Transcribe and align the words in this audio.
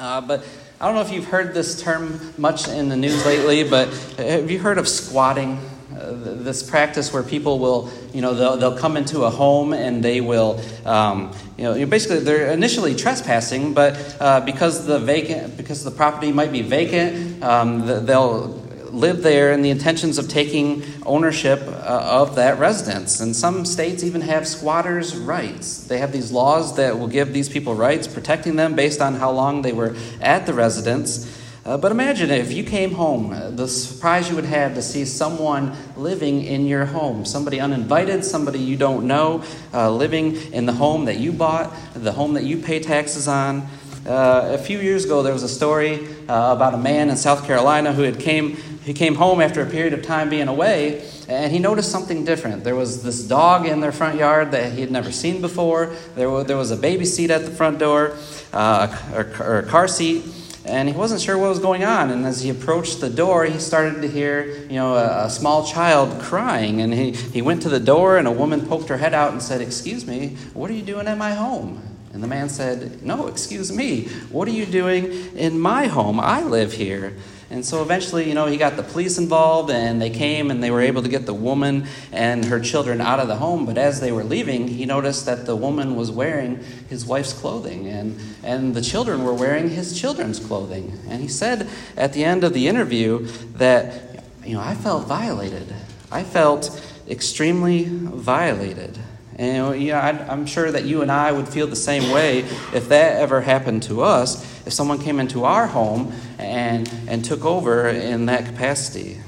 Uh, 0.00 0.18
but 0.18 0.42
I 0.80 0.86
don't 0.86 0.94
know 0.94 1.02
if 1.02 1.12
you've 1.12 1.26
heard 1.26 1.52
this 1.52 1.82
term 1.82 2.32
much 2.38 2.68
in 2.68 2.88
the 2.88 2.96
news 2.96 3.26
lately, 3.26 3.68
but 3.68 3.92
have 4.16 4.50
you 4.50 4.58
heard 4.58 4.78
of 4.78 4.88
squatting? 4.88 5.60
Uh, 5.94 6.12
this 6.14 6.62
practice 6.62 7.12
where 7.12 7.22
people 7.22 7.58
will, 7.58 7.90
you 8.14 8.22
know, 8.22 8.32
they'll, 8.32 8.56
they'll 8.56 8.78
come 8.78 8.96
into 8.96 9.24
a 9.24 9.30
home 9.30 9.74
and 9.74 10.02
they 10.02 10.22
will, 10.22 10.58
um, 10.86 11.30
you 11.58 11.64
know, 11.64 11.84
basically 11.84 12.20
they're 12.20 12.50
initially 12.50 12.94
trespassing, 12.94 13.74
but 13.74 14.16
uh, 14.20 14.40
because 14.40 14.86
the 14.86 14.98
vacant, 14.98 15.54
because 15.58 15.84
the 15.84 15.90
property 15.90 16.32
might 16.32 16.50
be 16.50 16.62
vacant, 16.62 17.44
um, 17.44 17.84
they'll 18.06 18.59
live 18.92 19.22
there 19.22 19.52
in 19.52 19.62
the 19.62 19.70
intentions 19.70 20.18
of 20.18 20.28
taking 20.28 20.82
ownership 21.04 21.60
uh, 21.62 22.20
of 22.22 22.36
that 22.36 22.58
residence. 22.58 23.20
And 23.20 23.34
some 23.34 23.64
states 23.64 24.02
even 24.02 24.20
have 24.22 24.46
squatters' 24.46 25.16
rights. 25.16 25.84
They 25.84 25.98
have 25.98 26.12
these 26.12 26.32
laws 26.32 26.76
that 26.76 26.98
will 26.98 27.08
give 27.08 27.32
these 27.32 27.48
people 27.48 27.74
rights, 27.74 28.06
protecting 28.06 28.56
them 28.56 28.74
based 28.74 29.00
on 29.00 29.14
how 29.14 29.30
long 29.30 29.62
they 29.62 29.72
were 29.72 29.96
at 30.20 30.46
the 30.46 30.54
residence. 30.54 31.38
Uh, 31.64 31.76
but 31.76 31.92
imagine 31.92 32.30
if 32.30 32.50
you 32.50 32.64
came 32.64 32.92
home, 32.92 33.32
uh, 33.32 33.50
the 33.50 33.68
surprise 33.68 34.30
you 34.30 34.34
would 34.34 34.46
have 34.46 34.74
to 34.74 34.80
see 34.80 35.04
someone 35.04 35.76
living 35.94 36.42
in 36.42 36.66
your 36.66 36.86
home. 36.86 37.24
Somebody 37.26 37.60
uninvited, 37.60 38.24
somebody 38.24 38.58
you 38.58 38.76
don't 38.76 39.06
know, 39.06 39.44
uh, 39.74 39.90
living 39.90 40.36
in 40.52 40.64
the 40.64 40.72
home 40.72 41.04
that 41.04 41.18
you 41.18 41.32
bought, 41.32 41.70
the 41.94 42.12
home 42.12 42.32
that 42.34 42.44
you 42.44 42.56
pay 42.56 42.80
taxes 42.80 43.28
on. 43.28 43.68
Uh, 44.06 44.52
a 44.54 44.58
few 44.58 44.78
years 44.78 45.04
ago, 45.04 45.22
there 45.22 45.34
was 45.34 45.42
a 45.42 45.48
story 45.48 46.08
uh, 46.26 46.54
about 46.54 46.72
a 46.72 46.78
man 46.78 47.10
in 47.10 47.16
South 47.16 47.46
Carolina 47.46 47.92
who 47.92 48.02
had 48.02 48.18
came 48.18 48.56
he 48.90 48.94
came 48.94 49.14
home 49.14 49.40
after 49.40 49.62
a 49.62 49.66
period 49.66 49.92
of 49.92 50.02
time 50.02 50.28
being 50.28 50.48
away, 50.48 51.08
and 51.28 51.52
he 51.52 51.60
noticed 51.60 51.92
something 51.92 52.24
different. 52.24 52.64
There 52.64 52.74
was 52.74 53.04
this 53.04 53.22
dog 53.22 53.64
in 53.64 53.78
their 53.78 53.92
front 53.92 54.18
yard 54.18 54.50
that 54.50 54.72
he 54.72 54.80
had 54.80 54.90
never 54.90 55.12
seen 55.12 55.40
before. 55.40 55.94
There 56.16 56.28
was, 56.28 56.46
there 56.46 56.56
was 56.56 56.72
a 56.72 56.76
baby 56.76 57.04
seat 57.04 57.30
at 57.30 57.44
the 57.44 57.52
front 57.52 57.78
door, 57.78 58.16
uh, 58.52 58.88
or, 59.14 59.32
or 59.38 59.58
a 59.60 59.62
car 59.62 59.86
seat, 59.86 60.24
and 60.64 60.88
he 60.88 60.94
wasn't 60.96 61.20
sure 61.20 61.38
what 61.38 61.50
was 61.50 61.60
going 61.60 61.84
on. 61.84 62.10
And 62.10 62.26
as 62.26 62.42
he 62.42 62.50
approached 62.50 63.00
the 63.00 63.08
door, 63.08 63.44
he 63.44 63.60
started 63.60 64.02
to 64.02 64.08
hear, 64.08 64.44
you 64.44 64.74
know, 64.74 64.96
a, 64.96 65.26
a, 65.26 65.30
small 65.30 65.64
child 65.64 66.20
crying. 66.20 66.80
And 66.80 66.92
he, 66.92 67.12
he 67.12 67.42
went 67.42 67.62
to 67.62 67.68
the 67.68 67.78
door, 67.78 68.18
and 68.18 68.26
a 68.26 68.32
woman 68.32 68.66
poked 68.66 68.88
her 68.88 68.96
head 68.96 69.14
out 69.14 69.30
and 69.30 69.40
said, 69.40 69.60
"Excuse 69.60 70.04
me, 70.04 70.30
what 70.52 70.68
are 70.68 70.74
you 70.74 70.82
doing 70.82 71.06
at 71.06 71.16
my 71.16 71.34
home?" 71.34 71.80
And 72.12 72.24
the 72.24 72.26
man 72.26 72.48
said, 72.48 73.04
"No, 73.04 73.28
excuse 73.28 73.70
me, 73.70 74.08
what 74.32 74.48
are 74.48 74.50
you 74.50 74.66
doing 74.66 75.12
in 75.36 75.60
my 75.60 75.86
home? 75.86 76.18
I 76.18 76.42
live 76.42 76.72
here." 76.72 77.14
And 77.50 77.66
so 77.66 77.82
eventually, 77.82 78.28
you 78.28 78.34
know, 78.34 78.46
he 78.46 78.56
got 78.56 78.76
the 78.76 78.84
police 78.84 79.18
involved 79.18 79.70
and 79.70 80.00
they 80.00 80.08
came 80.08 80.52
and 80.52 80.62
they 80.62 80.70
were 80.70 80.80
able 80.80 81.02
to 81.02 81.08
get 81.08 81.26
the 81.26 81.34
woman 81.34 81.88
and 82.12 82.44
her 82.44 82.60
children 82.60 83.00
out 83.00 83.18
of 83.18 83.26
the 83.26 83.36
home. 83.36 83.66
But 83.66 83.76
as 83.76 84.00
they 84.00 84.12
were 84.12 84.22
leaving, 84.22 84.68
he 84.68 84.86
noticed 84.86 85.26
that 85.26 85.46
the 85.46 85.56
woman 85.56 85.96
was 85.96 86.12
wearing 86.12 86.62
his 86.88 87.04
wife's 87.04 87.32
clothing 87.32 87.88
and, 87.88 88.20
and 88.44 88.74
the 88.74 88.80
children 88.80 89.24
were 89.24 89.34
wearing 89.34 89.68
his 89.68 90.00
children's 90.00 90.38
clothing. 90.38 90.96
And 91.08 91.20
he 91.20 91.26
said 91.26 91.68
at 91.96 92.12
the 92.12 92.24
end 92.24 92.44
of 92.44 92.54
the 92.54 92.68
interview 92.68 93.26
that, 93.54 94.24
you 94.44 94.54
know, 94.54 94.60
I 94.60 94.76
felt 94.76 95.08
violated. 95.08 95.74
I 96.12 96.22
felt 96.22 96.80
extremely 97.08 97.84
violated. 97.84 98.96
And 99.40 99.80
you 99.80 99.92
know, 99.92 99.98
I, 99.98 100.10
I'm 100.30 100.44
sure 100.44 100.70
that 100.70 100.84
you 100.84 101.00
and 101.00 101.10
I 101.10 101.32
would 101.32 101.48
feel 101.48 101.66
the 101.66 101.74
same 101.74 102.12
way 102.12 102.40
if 102.74 102.90
that 102.90 103.16
ever 103.16 103.40
happened 103.40 103.82
to 103.84 104.02
us, 104.02 104.44
if 104.66 104.74
someone 104.74 104.98
came 104.98 105.18
into 105.18 105.44
our 105.44 105.66
home 105.66 106.12
and, 106.38 106.92
and 107.08 107.24
took 107.24 107.46
over 107.46 107.88
in 107.88 108.26
that 108.26 108.44
capacity. 108.44 109.18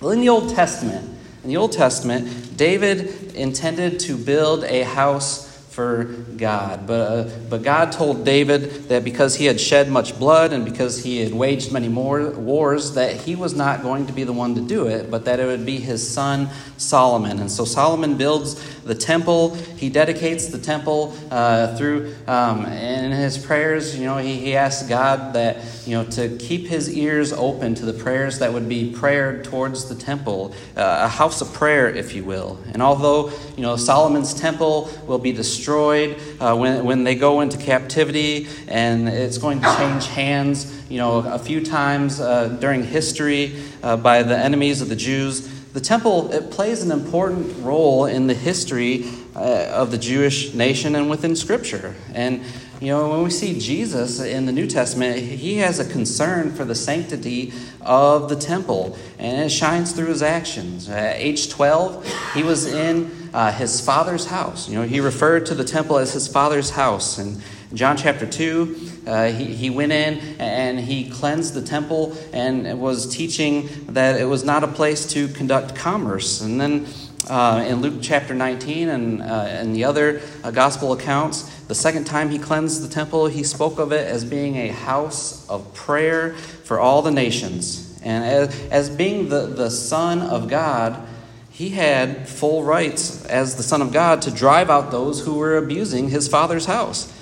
Well, 0.00 0.12
in 0.12 0.20
the 0.20 0.28
Old 0.28 0.54
Testament, 0.54 1.18
in 1.42 1.48
the 1.48 1.56
Old 1.56 1.72
Testament, 1.72 2.56
David 2.56 3.34
intended 3.34 3.98
to 4.00 4.16
build 4.16 4.62
a 4.62 4.82
house 4.82 5.46
for 5.76 6.04
God. 6.04 6.86
But, 6.86 7.00
uh, 7.00 7.30
but 7.50 7.62
God 7.62 7.92
told 7.92 8.24
David 8.24 8.88
that 8.88 9.04
because 9.04 9.34
he 9.34 9.44
had 9.44 9.60
shed 9.60 9.90
much 9.90 10.18
blood 10.18 10.54
and 10.54 10.64
because 10.64 11.04
he 11.04 11.18
had 11.18 11.34
waged 11.34 11.70
many 11.70 11.88
more 11.88 12.30
wars, 12.30 12.94
that 12.94 13.14
he 13.14 13.36
was 13.36 13.54
not 13.54 13.82
going 13.82 14.06
to 14.06 14.12
be 14.14 14.24
the 14.24 14.32
one 14.32 14.54
to 14.54 14.62
do 14.62 14.86
it, 14.86 15.10
but 15.10 15.26
that 15.26 15.38
it 15.38 15.44
would 15.44 15.66
be 15.66 15.76
his 15.76 16.08
son 16.08 16.48
Solomon. 16.78 17.40
And 17.40 17.50
so 17.50 17.66
Solomon 17.66 18.16
builds 18.16 18.54
the 18.86 18.94
temple. 18.94 19.54
He 19.54 19.90
dedicates 19.90 20.46
the 20.46 20.58
temple 20.58 21.14
uh, 21.30 21.76
through, 21.76 22.14
um, 22.26 22.64
in 22.66 23.10
his 23.10 23.36
prayers, 23.36 23.98
you 23.98 24.04
know, 24.04 24.18
he, 24.18 24.36
he 24.36 24.56
asks 24.56 24.88
God 24.88 25.34
that, 25.34 25.56
you 25.84 25.96
know, 25.96 26.04
to 26.10 26.36
keep 26.38 26.66
his 26.68 26.96
ears 26.96 27.32
open 27.32 27.74
to 27.74 27.84
the 27.84 27.92
prayers 27.92 28.38
that 28.38 28.52
would 28.52 28.68
be 28.68 28.92
prayed 28.92 29.44
towards 29.44 29.88
the 29.88 29.94
temple, 29.94 30.54
uh, 30.76 31.00
a 31.02 31.08
house 31.08 31.40
of 31.40 31.52
prayer, 31.52 31.88
if 31.88 32.14
you 32.14 32.24
will. 32.24 32.58
And 32.72 32.82
although, 32.82 33.30
you 33.56 33.62
know, 33.62 33.76
Solomon's 33.76 34.34
temple 34.34 34.88
will 35.06 35.18
be 35.18 35.32
destroyed, 35.32 36.20
uh, 36.40 36.56
when, 36.56 36.84
when 36.84 37.04
they 37.04 37.16
go 37.16 37.40
into 37.40 37.58
captivity, 37.58 38.46
and 38.68 39.08
it's 39.08 39.38
going 39.38 39.60
to 39.60 39.76
change 39.76 40.06
hands, 40.06 40.72
you 40.88 40.98
know, 40.98 41.18
a 41.18 41.38
few 41.38 41.64
times 41.64 42.20
uh, 42.20 42.48
during 42.60 42.84
history 42.84 43.60
uh, 43.82 43.96
by 43.96 44.22
the 44.22 44.36
enemies 44.36 44.80
of 44.80 44.88
the 44.88 44.96
Jews. 44.96 45.55
The 45.76 45.82
temple 45.82 46.32
it 46.32 46.50
plays 46.50 46.82
an 46.82 46.90
important 46.90 47.62
role 47.62 48.06
in 48.06 48.28
the 48.28 48.32
history 48.32 49.04
uh, 49.34 49.66
of 49.70 49.90
the 49.90 49.98
Jewish 49.98 50.54
nation 50.54 50.94
and 50.94 51.10
within 51.10 51.36
Scripture. 51.36 51.94
And 52.14 52.40
you 52.80 52.88
know, 52.88 53.10
when 53.10 53.22
we 53.22 53.28
see 53.28 53.60
Jesus 53.60 54.18
in 54.18 54.46
the 54.46 54.52
New 54.52 54.66
Testament, 54.66 55.18
he 55.18 55.58
has 55.58 55.78
a 55.78 55.84
concern 55.84 56.54
for 56.54 56.64
the 56.64 56.74
sanctity 56.74 57.52
of 57.82 58.30
the 58.30 58.36
temple, 58.36 58.96
and 59.18 59.42
it 59.42 59.50
shines 59.50 59.92
through 59.92 60.06
his 60.06 60.22
actions. 60.22 60.88
At 60.88 61.16
age 61.16 61.50
12, 61.50 62.32
he 62.32 62.42
was 62.42 62.64
in 62.64 63.28
uh, 63.34 63.52
his 63.52 63.78
father's 63.78 64.24
house. 64.24 64.70
You 64.70 64.76
know, 64.76 64.86
he 64.86 65.00
referred 65.00 65.44
to 65.44 65.54
the 65.54 65.64
temple 65.64 65.98
as 65.98 66.14
his 66.14 66.26
father's 66.26 66.70
house. 66.70 67.18
And 67.18 67.42
John 67.74 67.98
chapter 67.98 68.24
2, 68.26 68.95
uh, 69.06 69.30
he, 69.30 69.44
he 69.44 69.70
went 69.70 69.92
in 69.92 70.18
and 70.40 70.80
he 70.80 71.08
cleansed 71.08 71.54
the 71.54 71.62
temple 71.62 72.16
and 72.32 72.80
was 72.80 73.06
teaching 73.06 73.68
that 73.86 74.20
it 74.20 74.24
was 74.24 74.44
not 74.44 74.64
a 74.64 74.68
place 74.68 75.06
to 75.12 75.28
conduct 75.28 75.76
commerce. 75.76 76.40
And 76.40 76.60
then 76.60 76.86
uh, 77.28 77.64
in 77.66 77.80
Luke 77.80 77.98
chapter 78.02 78.34
19 78.34 78.88
and, 78.88 79.22
uh, 79.22 79.24
and 79.24 79.74
the 79.74 79.84
other 79.84 80.20
uh, 80.42 80.50
gospel 80.50 80.92
accounts, 80.92 81.42
the 81.66 81.74
second 81.74 82.04
time 82.04 82.30
he 82.30 82.38
cleansed 82.38 82.82
the 82.82 82.92
temple, 82.92 83.26
he 83.26 83.42
spoke 83.42 83.78
of 83.78 83.92
it 83.92 84.06
as 84.06 84.24
being 84.24 84.56
a 84.56 84.68
house 84.68 85.48
of 85.48 85.72
prayer 85.74 86.34
for 86.34 86.78
all 86.78 87.02
the 87.02 87.10
nations. 87.10 88.00
And 88.02 88.24
as, 88.24 88.68
as 88.70 88.90
being 88.90 89.28
the, 89.28 89.46
the 89.46 89.70
Son 89.70 90.20
of 90.20 90.48
God, 90.48 91.04
he 91.50 91.70
had 91.70 92.28
full 92.28 92.62
rights 92.62 93.24
as 93.26 93.56
the 93.56 93.62
Son 93.62 93.82
of 93.82 93.92
God 93.92 94.22
to 94.22 94.30
drive 94.30 94.70
out 94.70 94.90
those 94.90 95.24
who 95.24 95.34
were 95.38 95.56
abusing 95.56 96.10
his 96.10 96.28
Father's 96.28 96.66
house. 96.66 97.12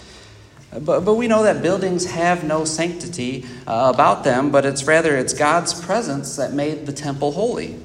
But, 0.80 1.04
but 1.04 1.14
we 1.14 1.28
know 1.28 1.44
that 1.44 1.62
buildings 1.62 2.06
have 2.06 2.42
no 2.42 2.64
sanctity 2.64 3.46
uh, 3.66 3.92
about 3.94 4.24
them, 4.24 4.50
but 4.50 4.64
it's 4.64 4.84
rather 4.84 5.16
it's 5.16 5.32
God's 5.32 5.78
presence 5.78 6.36
that 6.36 6.52
made 6.52 6.86
the 6.86 6.92
temple 6.92 7.32
holy. 7.32 7.78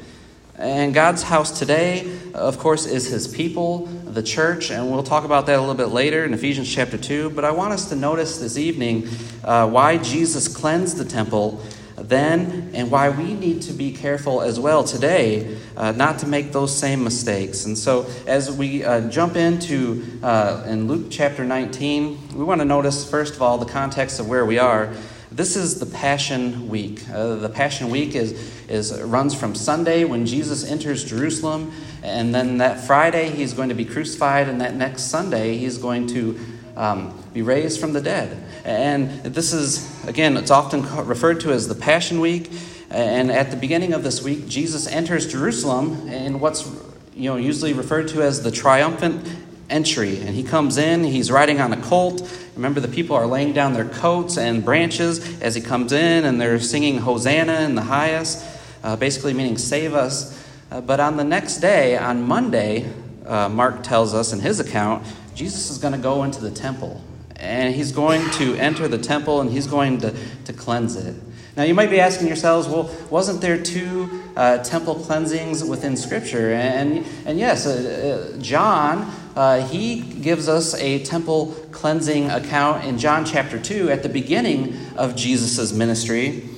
And 0.55 0.93
God's 0.93 1.23
house 1.23 1.57
today, 1.57 2.11
of 2.33 2.57
course, 2.57 2.85
is 2.85 3.05
his 3.05 3.27
people, 3.27 3.85
the 3.85 4.23
church, 4.23 4.71
and 4.71 4.91
we'll 4.91 5.03
talk 5.03 5.23
about 5.23 5.45
that 5.45 5.57
a 5.57 5.61
little 5.61 5.75
bit 5.75 5.89
later 5.89 6.25
in 6.25 6.33
Ephesians 6.33 6.73
chapter 6.73 6.97
2. 6.97 7.29
But 7.29 7.45
I 7.45 7.51
want 7.51 7.73
us 7.73 7.87
to 7.89 7.95
notice 7.95 8.39
this 8.39 8.57
evening 8.57 9.07
uh, 9.43 9.69
why 9.69 9.99
Jesus 9.99 10.47
cleansed 10.47 10.97
the 10.97 11.05
temple 11.05 11.61
then 12.03 12.71
and 12.73 12.89
why 12.91 13.09
we 13.09 13.33
need 13.33 13.61
to 13.63 13.73
be 13.73 13.91
careful 13.91 14.41
as 14.41 14.59
well 14.59 14.83
today 14.83 15.57
uh, 15.75 15.91
not 15.91 16.19
to 16.19 16.27
make 16.27 16.51
those 16.51 16.75
same 16.75 17.03
mistakes. 17.03 17.65
And 17.65 17.77
so, 17.77 18.07
as 18.27 18.51
we 18.51 18.83
uh, 18.83 19.09
jump 19.09 19.35
into 19.35 20.19
uh, 20.21 20.63
in 20.67 20.87
Luke 20.87 21.07
chapter 21.09 21.43
19, 21.45 22.35
we 22.35 22.43
want 22.43 22.59
to 22.61 22.65
notice, 22.65 23.09
first 23.09 23.35
of 23.35 23.41
all, 23.41 23.57
the 23.57 23.65
context 23.65 24.19
of 24.19 24.27
where 24.27 24.45
we 24.45 24.59
are. 24.59 24.93
This 25.31 25.55
is 25.55 25.79
the 25.79 25.85
Passion 25.85 26.69
Week. 26.69 27.07
Uh, 27.09 27.35
the 27.35 27.49
Passion 27.49 27.89
Week 27.91 28.15
is, 28.15 28.31
is 28.67 28.99
runs 29.01 29.35
from 29.35 29.53
Sunday 29.53 30.03
when 30.03 30.25
Jesus 30.25 30.69
enters 30.69 31.05
Jerusalem, 31.05 31.71
and 32.01 32.33
then 32.33 32.57
that 32.57 32.79
Friday 32.85 33.29
he's 33.29 33.53
going 33.53 33.69
to 33.69 33.75
be 33.75 33.85
crucified, 33.85 34.49
and 34.49 34.59
that 34.59 34.75
next 34.75 35.03
Sunday 35.03 35.57
he's 35.57 35.77
going 35.77 36.07
to 36.07 36.39
um, 36.75 37.13
be 37.33 37.41
raised 37.41 37.79
from 37.79 37.93
the 37.93 38.01
dead. 38.01 38.43
And 38.65 39.23
this 39.23 39.53
is, 39.53 40.07
again, 40.07 40.37
it's 40.37 40.51
often 40.51 40.83
referred 41.05 41.39
to 41.41 41.51
as 41.51 41.67
the 41.67 41.75
Passion 41.75 42.19
Week. 42.19 42.51
And 42.89 43.31
at 43.31 43.51
the 43.51 43.57
beginning 43.57 43.93
of 43.93 44.03
this 44.03 44.23
week, 44.23 44.47
Jesus 44.47 44.87
enters 44.87 45.31
Jerusalem 45.31 46.07
in 46.07 46.39
what's 46.39 46.67
you 47.13 47.29
know, 47.29 47.35
usually 47.35 47.73
referred 47.73 48.07
to 48.09 48.21
as 48.21 48.43
the 48.43 48.51
triumphant 48.51 49.27
entry. 49.69 50.19
And 50.21 50.29
he 50.29 50.43
comes 50.43 50.77
in, 50.77 51.03
he's 51.03 51.29
riding 51.31 51.59
on 51.59 51.73
a 51.73 51.81
colt. 51.81 52.21
Remember, 52.55 52.79
the 52.79 52.87
people 52.87 53.15
are 53.15 53.27
laying 53.27 53.53
down 53.53 53.73
their 53.73 53.87
coats 53.87 54.37
and 54.37 54.63
branches 54.63 55.41
as 55.41 55.53
he 55.53 55.61
comes 55.61 55.91
in, 55.91 56.25
and 56.25 56.39
they're 56.39 56.59
singing 56.59 56.99
Hosanna 56.99 57.61
in 57.61 57.75
the 57.75 57.83
highest, 57.83 58.45
uh, 58.83 58.95
basically 58.95 59.33
meaning 59.33 59.57
save 59.57 59.93
us. 59.93 60.43
Uh, 60.71 60.81
but 60.81 60.99
on 60.99 61.17
the 61.17 61.23
next 61.23 61.57
day, 61.57 61.97
on 61.97 62.23
Monday, 62.23 62.91
uh, 63.25 63.49
Mark 63.49 63.83
tells 63.83 64.13
us 64.13 64.33
in 64.33 64.39
his 64.39 64.59
account, 64.59 65.05
Jesus 65.35 65.69
is 65.69 65.77
going 65.77 65.93
to 65.93 65.99
go 65.99 66.23
into 66.23 66.41
the 66.41 66.51
temple. 66.51 67.01
And 67.39 67.73
he's 67.73 67.91
going 67.91 68.29
to 68.31 68.55
enter 68.55 68.87
the 68.87 68.97
temple 68.97 69.41
and 69.41 69.49
he's 69.49 69.67
going 69.67 69.99
to, 69.99 70.13
to 70.45 70.53
cleanse 70.53 70.95
it. 70.95 71.15
Now, 71.55 71.63
you 71.63 71.73
might 71.73 71.89
be 71.89 71.99
asking 71.99 72.27
yourselves, 72.27 72.67
well, 72.67 72.95
wasn't 73.09 73.41
there 73.41 73.61
two 73.61 74.23
uh, 74.35 74.59
temple 74.59 74.95
cleansings 74.95 75.63
within 75.63 75.97
Scripture? 75.97 76.53
And, 76.53 77.05
and 77.25 77.39
yes, 77.39 77.65
uh, 77.65 78.33
uh, 78.35 78.41
John 78.41 79.11
uh, 79.39 79.65
he 79.67 80.01
gives 80.01 80.49
us 80.49 80.73
a 80.75 81.01
temple 81.05 81.55
cleansing 81.71 82.29
account 82.29 82.83
in 82.83 82.97
John 82.97 83.23
chapter 83.23 83.57
2 83.57 83.89
at 83.89 84.03
the 84.03 84.09
beginning 84.09 84.77
of 84.97 85.15
Jesus' 85.15 85.71
ministry. 85.71 86.49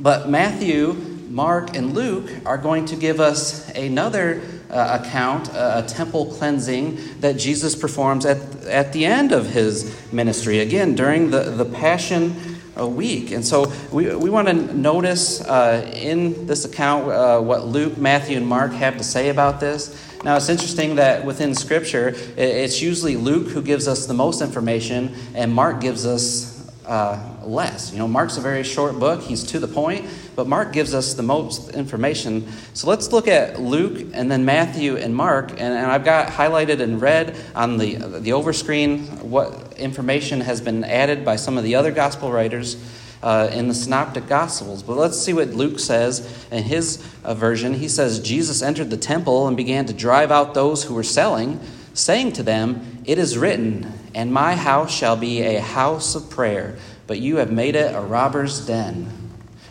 But 0.00 0.30
Matthew, 0.30 0.94
Mark, 1.28 1.76
and 1.76 1.92
Luke 1.92 2.30
are 2.46 2.56
going 2.56 2.86
to 2.86 2.96
give 2.96 3.20
us 3.20 3.68
another 3.74 4.40
uh, 4.70 5.00
account, 5.00 5.52
uh, 5.54 5.82
a 5.84 5.88
temple 5.88 6.26
cleansing 6.26 6.98
that 7.20 7.36
Jesus 7.36 7.74
performs 7.74 8.26
at, 8.26 8.38
at 8.66 8.92
the 8.92 9.06
end 9.06 9.32
of 9.32 9.50
his 9.50 9.96
ministry, 10.12 10.60
again, 10.60 10.94
during 10.94 11.30
the, 11.30 11.40
the 11.44 11.64
Passion 11.64 12.34
Week. 12.76 13.32
And 13.32 13.44
so 13.44 13.72
we, 13.90 14.14
we 14.14 14.30
want 14.30 14.46
to 14.48 14.54
notice 14.54 15.40
uh, 15.40 15.90
in 15.94 16.46
this 16.46 16.64
account 16.64 17.10
uh, 17.10 17.40
what 17.40 17.66
Luke, 17.66 17.98
Matthew, 17.98 18.36
and 18.36 18.46
Mark 18.46 18.72
have 18.72 18.96
to 18.98 19.04
say 19.04 19.30
about 19.30 19.58
this. 19.58 20.04
Now, 20.22 20.36
it's 20.36 20.48
interesting 20.48 20.96
that 20.96 21.24
within 21.24 21.54
Scripture, 21.54 22.14
it's 22.36 22.82
usually 22.82 23.16
Luke 23.16 23.48
who 23.48 23.62
gives 23.62 23.88
us 23.88 24.06
the 24.06 24.14
most 24.14 24.42
information, 24.42 25.14
and 25.34 25.52
Mark 25.52 25.80
gives 25.80 26.06
us 26.06 26.70
uh, 26.86 27.18
less. 27.48 27.92
You 27.92 27.98
know, 27.98 28.06
Mark's 28.06 28.36
a 28.36 28.40
very 28.40 28.62
short 28.62 28.98
book, 28.98 29.22
he's 29.22 29.42
to 29.44 29.58
the 29.58 29.68
point, 29.68 30.06
but 30.36 30.46
Mark 30.46 30.72
gives 30.72 30.94
us 30.94 31.14
the 31.14 31.22
most 31.22 31.70
information. 31.70 32.46
So 32.74 32.88
let's 32.88 33.10
look 33.10 33.26
at 33.26 33.60
Luke 33.60 34.10
and 34.12 34.30
then 34.30 34.44
Matthew 34.44 34.96
and 34.96 35.14
Mark, 35.14 35.50
and, 35.52 35.60
and 35.60 35.86
I've 35.86 36.04
got 36.04 36.28
highlighted 36.28 36.80
in 36.80 37.00
red 37.00 37.36
on 37.54 37.78
the, 37.78 37.96
the 37.96 38.30
overscreen 38.30 39.22
what 39.22 39.76
information 39.78 40.42
has 40.42 40.60
been 40.60 40.84
added 40.84 41.24
by 41.24 41.36
some 41.36 41.58
of 41.58 41.64
the 41.64 41.74
other 41.74 41.90
gospel 41.90 42.30
writers. 42.30 42.76
Uh, 43.20 43.50
in 43.52 43.66
the 43.66 43.74
Synoptic 43.74 44.28
Gospels. 44.28 44.84
But 44.84 44.96
let's 44.96 45.18
see 45.18 45.32
what 45.32 45.48
Luke 45.48 45.80
says 45.80 46.46
in 46.52 46.62
his 46.62 47.04
uh, 47.24 47.34
version. 47.34 47.74
He 47.74 47.88
says, 47.88 48.20
Jesus 48.20 48.62
entered 48.62 48.90
the 48.90 48.96
temple 48.96 49.48
and 49.48 49.56
began 49.56 49.86
to 49.86 49.92
drive 49.92 50.30
out 50.30 50.54
those 50.54 50.84
who 50.84 50.94
were 50.94 51.02
selling, 51.02 51.58
saying 51.94 52.34
to 52.34 52.44
them, 52.44 53.02
It 53.04 53.18
is 53.18 53.36
written, 53.36 53.92
and 54.14 54.32
my 54.32 54.54
house 54.54 54.96
shall 54.96 55.16
be 55.16 55.42
a 55.42 55.60
house 55.60 56.14
of 56.14 56.30
prayer, 56.30 56.78
but 57.08 57.18
you 57.18 57.38
have 57.38 57.50
made 57.50 57.74
it 57.74 57.92
a 57.94 58.00
robber's 58.00 58.64
den. 58.64 59.10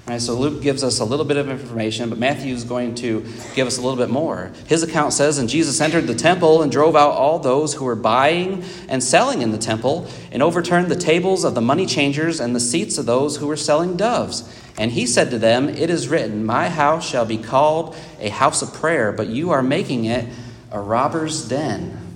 All 0.07 0.13
right, 0.13 0.21
so 0.21 0.35
Luke 0.35 0.61
gives 0.61 0.83
us 0.83 0.99
a 0.99 1.05
little 1.05 1.25
bit 1.25 1.37
of 1.37 1.49
information, 1.49 2.09
but 2.09 2.17
Matthew 2.17 2.53
is 2.53 2.63
going 2.63 2.95
to 2.95 3.25
give 3.55 3.67
us 3.67 3.77
a 3.77 3.81
little 3.81 3.97
bit 3.97 4.09
more. 4.09 4.51
His 4.65 4.81
account 4.81 5.13
says, 5.13 5.37
And 5.37 5.49
Jesus 5.49 5.79
entered 5.81 6.07
the 6.07 6.15
temple 6.15 6.61
and 6.61 6.71
drove 6.71 6.95
out 6.95 7.11
all 7.11 7.39
those 7.39 7.73
who 7.73 7.85
were 7.85 7.95
buying 7.95 8.63
and 8.87 9.03
selling 9.03 9.41
in 9.41 9.51
the 9.51 9.57
temple, 9.57 10.07
and 10.31 10.41
overturned 10.41 10.89
the 10.89 10.95
tables 10.95 11.43
of 11.43 11.55
the 11.55 11.61
money 11.61 11.85
changers 11.85 12.39
and 12.39 12.55
the 12.55 12.59
seats 12.59 12.97
of 12.97 13.05
those 13.05 13.37
who 13.37 13.47
were 13.47 13.57
selling 13.57 13.97
doves. 13.97 14.49
And 14.77 14.91
he 14.91 15.05
said 15.05 15.29
to 15.31 15.37
them, 15.37 15.67
It 15.67 15.89
is 15.89 16.07
written, 16.07 16.45
My 16.45 16.69
house 16.69 17.07
shall 17.07 17.25
be 17.25 17.37
called 17.37 17.95
a 18.21 18.29
house 18.29 18.61
of 18.61 18.73
prayer, 18.73 19.11
but 19.11 19.27
you 19.27 19.51
are 19.51 19.61
making 19.61 20.05
it 20.05 20.25
a 20.71 20.79
robber's 20.79 21.47
den. 21.49 22.06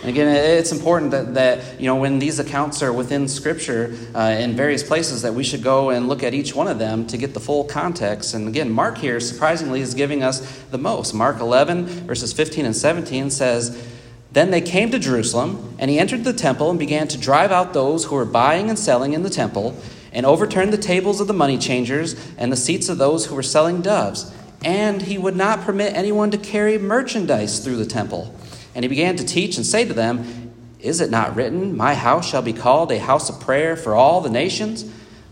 And 0.00 0.10
again, 0.10 0.28
it's 0.28 0.72
important 0.72 1.10
that, 1.10 1.34
that 1.34 1.80
you 1.80 1.86
know 1.86 1.96
when 1.96 2.18
these 2.18 2.38
accounts 2.38 2.82
are 2.82 2.92
within 2.92 3.26
Scripture 3.28 3.96
uh, 4.14 4.36
in 4.38 4.56
various 4.56 4.82
places 4.82 5.22
that 5.22 5.34
we 5.34 5.42
should 5.42 5.62
go 5.62 5.90
and 5.90 6.08
look 6.08 6.22
at 6.22 6.34
each 6.34 6.54
one 6.54 6.68
of 6.68 6.78
them 6.78 7.06
to 7.08 7.16
get 7.16 7.34
the 7.34 7.40
full 7.40 7.64
context. 7.64 8.34
And 8.34 8.46
again, 8.46 8.70
Mark 8.70 8.98
here 8.98 9.18
surprisingly 9.20 9.80
is 9.80 9.94
giving 9.94 10.22
us 10.22 10.62
the 10.70 10.78
most. 10.78 11.14
Mark 11.14 11.40
11 11.40 11.86
verses 12.06 12.32
15 12.32 12.66
and 12.66 12.76
17 12.76 13.30
says. 13.30 13.94
Then 14.30 14.50
they 14.50 14.60
came 14.60 14.90
to 14.90 14.98
Jerusalem, 14.98 15.74
and 15.78 15.90
he 15.90 15.98
entered 15.98 16.22
the 16.22 16.34
temple 16.34 16.68
and 16.68 16.78
began 16.78 17.08
to 17.08 17.18
drive 17.18 17.50
out 17.50 17.72
those 17.72 18.04
who 18.04 18.14
were 18.14 18.26
buying 18.26 18.68
and 18.68 18.78
selling 18.78 19.14
in 19.14 19.22
the 19.22 19.30
temple, 19.30 19.74
and 20.12 20.26
overturned 20.26 20.72
the 20.72 20.78
tables 20.78 21.20
of 21.20 21.26
the 21.26 21.32
money 21.32 21.56
changers 21.56 22.14
and 22.36 22.52
the 22.52 22.56
seats 22.56 22.88
of 22.88 22.98
those 22.98 23.26
who 23.26 23.34
were 23.34 23.42
selling 23.42 23.80
doves. 23.80 24.32
And 24.62 25.02
he 25.02 25.16
would 25.16 25.36
not 25.36 25.62
permit 25.62 25.94
anyone 25.94 26.30
to 26.30 26.38
carry 26.38 26.76
merchandise 26.78 27.60
through 27.60 27.76
the 27.76 27.86
temple. 27.86 28.34
And 28.74 28.84
he 28.84 28.88
began 28.88 29.16
to 29.16 29.24
teach 29.24 29.56
and 29.56 29.66
say 29.66 29.84
to 29.84 29.94
them, 29.94 30.52
Is 30.80 31.00
it 31.00 31.10
not 31.10 31.36
written, 31.36 31.76
My 31.76 31.94
house 31.94 32.28
shall 32.28 32.42
be 32.42 32.52
called 32.52 32.92
a 32.92 32.98
house 32.98 33.28
of 33.28 33.40
prayer 33.40 33.76
for 33.76 33.94
all 33.94 34.20
the 34.20 34.30
nations? 34.30 34.84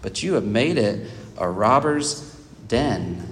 But 0.02 0.22
you 0.22 0.34
have 0.34 0.44
made 0.44 0.78
it 0.78 1.08
a 1.38 1.48
robber's 1.48 2.34
den. 2.68 3.22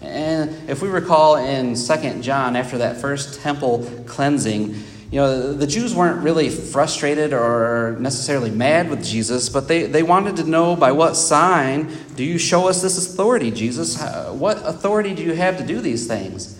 And 0.00 0.68
if 0.68 0.80
we 0.80 0.88
recall 0.88 1.36
in 1.36 1.74
2 1.74 2.20
John, 2.20 2.56
after 2.56 2.78
that 2.78 3.00
first 3.00 3.40
temple 3.40 3.88
cleansing, 4.06 4.74
you 5.10 5.20
know, 5.20 5.54
the 5.54 5.66
Jews 5.66 5.94
weren't 5.94 6.22
really 6.22 6.50
frustrated 6.50 7.32
or 7.32 7.96
necessarily 7.98 8.50
mad 8.50 8.90
with 8.90 9.02
Jesus, 9.02 9.48
but 9.48 9.66
they, 9.66 9.84
they 9.84 10.02
wanted 10.02 10.36
to 10.36 10.44
know 10.44 10.76
by 10.76 10.92
what 10.92 11.16
sign 11.16 11.90
do 12.14 12.22
you 12.22 12.36
show 12.36 12.68
us 12.68 12.82
this 12.82 12.98
authority, 13.10 13.50
Jesus? 13.50 14.00
What 14.30 14.58
authority 14.64 15.14
do 15.14 15.22
you 15.22 15.32
have 15.32 15.56
to 15.58 15.66
do 15.66 15.80
these 15.80 16.06
things? 16.06 16.57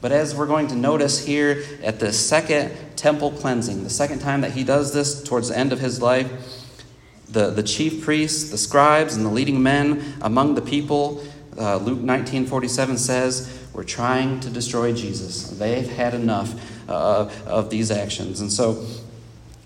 But 0.00 0.12
as 0.12 0.34
we're 0.34 0.46
going 0.46 0.68
to 0.68 0.74
notice 0.74 1.24
here 1.24 1.62
at 1.82 2.00
the 2.00 2.12
second 2.12 2.74
temple 2.96 3.32
cleansing, 3.32 3.84
the 3.84 3.90
second 3.90 4.20
time 4.20 4.40
that 4.40 4.52
he 4.52 4.64
does 4.64 4.94
this 4.94 5.22
towards 5.22 5.48
the 5.48 5.58
end 5.58 5.72
of 5.72 5.80
his 5.80 6.00
life, 6.00 6.30
the, 7.28 7.50
the 7.50 7.62
chief 7.62 8.02
priests, 8.02 8.50
the 8.50 8.58
scribes, 8.58 9.14
and 9.14 9.24
the 9.24 9.30
leading 9.30 9.62
men 9.62 10.14
among 10.22 10.54
the 10.54 10.62
people, 10.62 11.22
uh, 11.58 11.76
Luke 11.76 11.98
19:47 11.98 12.98
says, 12.98 13.60
were 13.72 13.84
trying 13.84 14.40
to 14.40 14.50
destroy 14.50 14.92
Jesus. 14.92 15.50
They've 15.50 15.88
had 15.88 16.14
enough 16.14 16.54
uh, 16.88 17.30
of 17.46 17.70
these 17.70 17.90
actions. 17.90 18.40
And 18.40 18.50
so, 18.50 18.84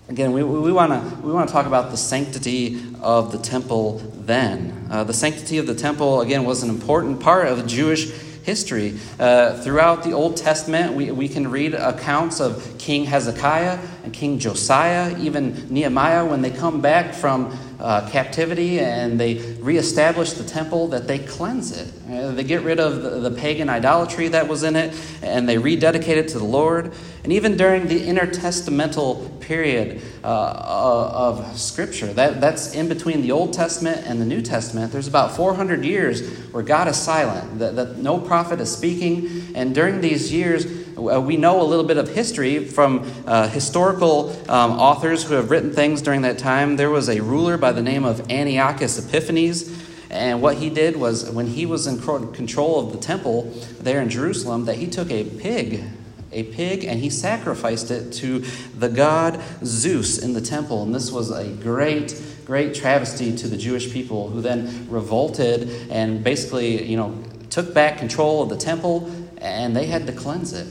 again, 0.09 0.31
we, 0.31 0.43
we 0.43 0.71
want 0.71 0.91
to 0.91 1.21
we 1.25 1.31
wanna 1.31 1.49
talk 1.49 1.65
about 1.65 1.91
the 1.91 1.97
sanctity 1.97 2.83
of 3.01 3.31
the 3.31 3.39
temple 3.39 3.99
then. 4.15 4.87
Uh, 4.91 5.03
the 5.03 5.13
sanctity 5.13 5.57
of 5.57 5.65
the 5.65 5.75
temple, 5.75 6.21
again, 6.21 6.43
was 6.43 6.61
an 6.61 6.69
important 6.69 7.19
part 7.19 7.47
of 7.47 7.57
the 7.57 7.67
Jewish 7.67 8.11
history. 8.45 8.97
Uh, 9.19 9.59
throughout 9.61 10.03
the 10.03 10.11
Old 10.11 10.37
Testament, 10.37 10.93
we, 10.93 11.09
we 11.11 11.27
can 11.27 11.49
read 11.49 11.73
accounts 11.73 12.39
of 12.39 12.77
King 12.77 13.05
Hezekiah 13.05 13.79
and 14.03 14.13
King 14.13 14.37
Josiah, 14.37 15.17
even 15.19 15.67
Nehemiah, 15.73 16.23
when 16.23 16.43
they 16.43 16.51
come 16.51 16.79
back 16.79 17.15
from 17.15 17.57
uh, 17.79 18.07
captivity 18.09 18.79
and 18.79 19.19
they 19.19 19.57
reestablish 19.59 20.33
the 20.33 20.43
temple, 20.43 20.87
that 20.89 21.07
they 21.07 21.19
cleanse 21.19 21.75
it. 21.77 21.91
Uh, 22.09 22.31
they 22.31 22.43
get 22.43 22.61
rid 22.61 22.79
of 22.79 23.01
the, 23.01 23.29
the, 23.29 23.31
pagan 23.31 23.67
idolatry 23.67 24.27
that 24.29 24.47
was 24.47 24.63
in 24.63 24.75
it 24.75 24.95
and 25.21 25.49
they 25.49 25.57
rededicate 25.57 26.17
it 26.17 26.27
to 26.29 26.39
the 26.39 26.45
Lord. 26.45 26.93
And 27.23 27.33
even 27.33 27.57
during 27.57 27.87
the 27.87 27.99
intertestamental 27.99 29.41
period 29.41 30.01
uh, 30.23 30.27
uh, 30.27 31.11
of 31.13 31.59
Scripture, 31.59 32.13
that, 32.13 32.39
that's 32.39 32.73
in 32.73 32.87
between 32.87 33.21
the 33.21 33.31
Old 33.31 33.53
Testament 33.53 34.03
and 34.05 34.21
the 34.21 34.25
New 34.25 34.41
Testament, 34.41 34.91
there's 34.91 35.07
about 35.07 35.35
400 35.35 35.83
years 35.83 36.21
where 36.55 36.63
God 36.63 36.87
is 36.87 36.95
silent, 36.95 37.59
that, 37.59 37.75
that 37.75 37.97
no 37.97 38.17
prophet 38.17 38.61
is 38.61 38.71
speaking. 38.71 39.51
And 39.55 39.75
during 39.75 39.99
these 39.99 40.31
years, 40.31 40.65
uh, 40.97 41.19
we 41.19 41.35
know 41.35 41.61
a 41.61 41.67
little 41.67 41.83
bit 41.83 41.97
of 41.97 42.07
history 42.07 42.63
from 42.63 43.11
uh, 43.27 43.49
historical 43.49 44.29
um, 44.49 44.71
authors 44.71 45.25
who 45.25 45.33
have 45.33 45.51
written 45.51 45.73
things 45.73 46.01
during 46.01 46.21
that 46.21 46.37
time. 46.37 46.77
There 46.77 46.89
was 46.89 47.09
a 47.09 47.19
ruler 47.19 47.57
by 47.57 47.73
the 47.73 47.81
name 47.81 48.05
of 48.05 48.31
Antiochus 48.31 49.05
Epiphanes. 49.05 49.83
And 50.09 50.41
what 50.41 50.55
he 50.55 50.69
did 50.69 50.95
was, 50.95 51.29
when 51.29 51.47
he 51.47 51.65
was 51.65 51.87
in 51.87 51.99
control 51.99 52.79
of 52.79 52.93
the 52.93 52.99
temple 52.99 53.51
there 53.81 54.01
in 54.01 54.07
Jerusalem, 54.07 54.63
that 54.63 54.77
he 54.77 54.87
took 54.87 55.11
a 55.11 55.25
pig, 55.25 55.83
a 56.31 56.43
pig, 56.43 56.85
and 56.85 57.01
he 57.01 57.09
sacrificed 57.09 57.91
it 57.91 58.13
to 58.13 58.45
the 58.77 58.87
god 58.87 59.41
Zeus 59.65 60.17
in 60.17 60.31
the 60.31 60.39
temple. 60.39 60.83
And 60.83 60.95
this 60.95 61.11
was 61.11 61.31
a 61.31 61.49
great, 61.49 62.11
great 62.45 62.75
travesty 62.75 63.35
to 63.35 63.47
the 63.47 63.57
Jewish 63.57 63.91
people 63.91 64.29
who 64.29 64.41
then 64.41 64.87
revolted 64.89 65.69
and 65.89 66.23
basically, 66.23 66.85
you 66.85 66.95
know, 66.95 67.17
took 67.49 67.73
back 67.73 67.97
control 67.97 68.43
of 68.43 68.49
the 68.49 68.57
temple 68.57 69.11
and 69.37 69.75
they 69.75 69.87
had 69.87 70.05
to 70.07 70.13
cleanse 70.13 70.53
it. 70.53 70.67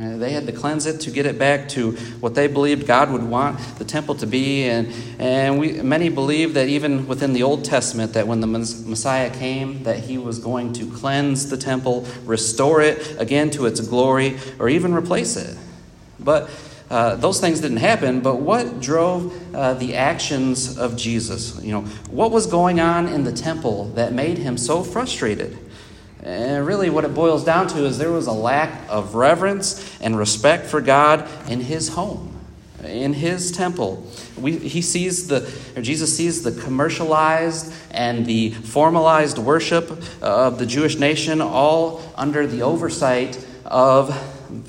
Uh, 0.00 0.16
they 0.16 0.32
had 0.32 0.46
to 0.46 0.52
cleanse 0.52 0.86
it 0.86 1.02
to 1.02 1.10
get 1.10 1.26
it 1.26 1.38
back 1.38 1.68
to 1.68 1.92
what 2.20 2.34
they 2.34 2.46
believed 2.46 2.86
God 2.86 3.12
would 3.12 3.22
want 3.22 3.58
the 3.78 3.84
temple 3.84 4.14
to 4.16 4.26
be. 4.26 4.64
And, 4.64 4.90
and 5.18 5.58
we, 5.58 5.82
many 5.82 6.08
believe 6.08 6.54
that 6.54 6.68
even 6.68 7.06
within 7.06 7.34
the 7.34 7.42
Old 7.42 7.64
Testament, 7.64 8.14
that 8.14 8.26
when 8.26 8.40
the 8.40 8.46
Messiah 8.46 9.28
came, 9.28 9.82
that 9.82 9.98
he 9.98 10.16
was 10.16 10.38
going 10.38 10.72
to 10.74 10.90
cleanse 10.90 11.50
the 11.50 11.58
temple, 11.58 12.06
restore 12.24 12.80
it 12.80 13.20
again 13.20 13.50
to 13.50 13.66
its 13.66 13.80
glory, 13.80 14.38
or 14.58 14.70
even 14.70 14.94
replace 14.94 15.36
it. 15.36 15.58
But 16.18 16.48
uh, 16.92 17.16
those 17.16 17.40
things 17.40 17.60
didn't 17.60 17.78
happen. 17.78 18.20
But 18.20 18.36
what 18.36 18.78
drove 18.80 19.54
uh, 19.54 19.72
the 19.74 19.96
actions 19.96 20.76
of 20.76 20.94
Jesus? 20.94 21.58
You 21.64 21.72
know, 21.72 21.80
what 22.10 22.30
was 22.30 22.46
going 22.46 22.80
on 22.80 23.08
in 23.08 23.24
the 23.24 23.32
temple 23.32 23.86
that 23.94 24.12
made 24.12 24.36
him 24.36 24.58
so 24.58 24.84
frustrated? 24.84 25.56
And 26.22 26.66
really, 26.66 26.90
what 26.90 27.06
it 27.06 27.14
boils 27.14 27.44
down 27.44 27.66
to 27.68 27.86
is 27.86 27.96
there 27.96 28.12
was 28.12 28.26
a 28.26 28.32
lack 28.32 28.86
of 28.90 29.14
reverence 29.14 29.98
and 30.02 30.18
respect 30.18 30.66
for 30.66 30.82
God 30.82 31.26
in 31.48 31.62
his 31.62 31.88
home, 31.88 32.38
in 32.84 33.14
his 33.14 33.52
temple. 33.52 34.06
We, 34.38 34.58
he 34.58 34.82
sees 34.82 35.28
the, 35.28 35.50
or 35.74 35.80
Jesus 35.80 36.14
sees 36.14 36.42
the 36.42 36.52
commercialized 36.52 37.72
and 37.90 38.26
the 38.26 38.50
formalized 38.50 39.38
worship 39.38 39.90
of 40.20 40.58
the 40.58 40.66
Jewish 40.66 40.98
nation 40.98 41.40
all 41.40 42.02
under 42.16 42.46
the 42.46 42.60
oversight 42.60 43.42
of 43.64 44.10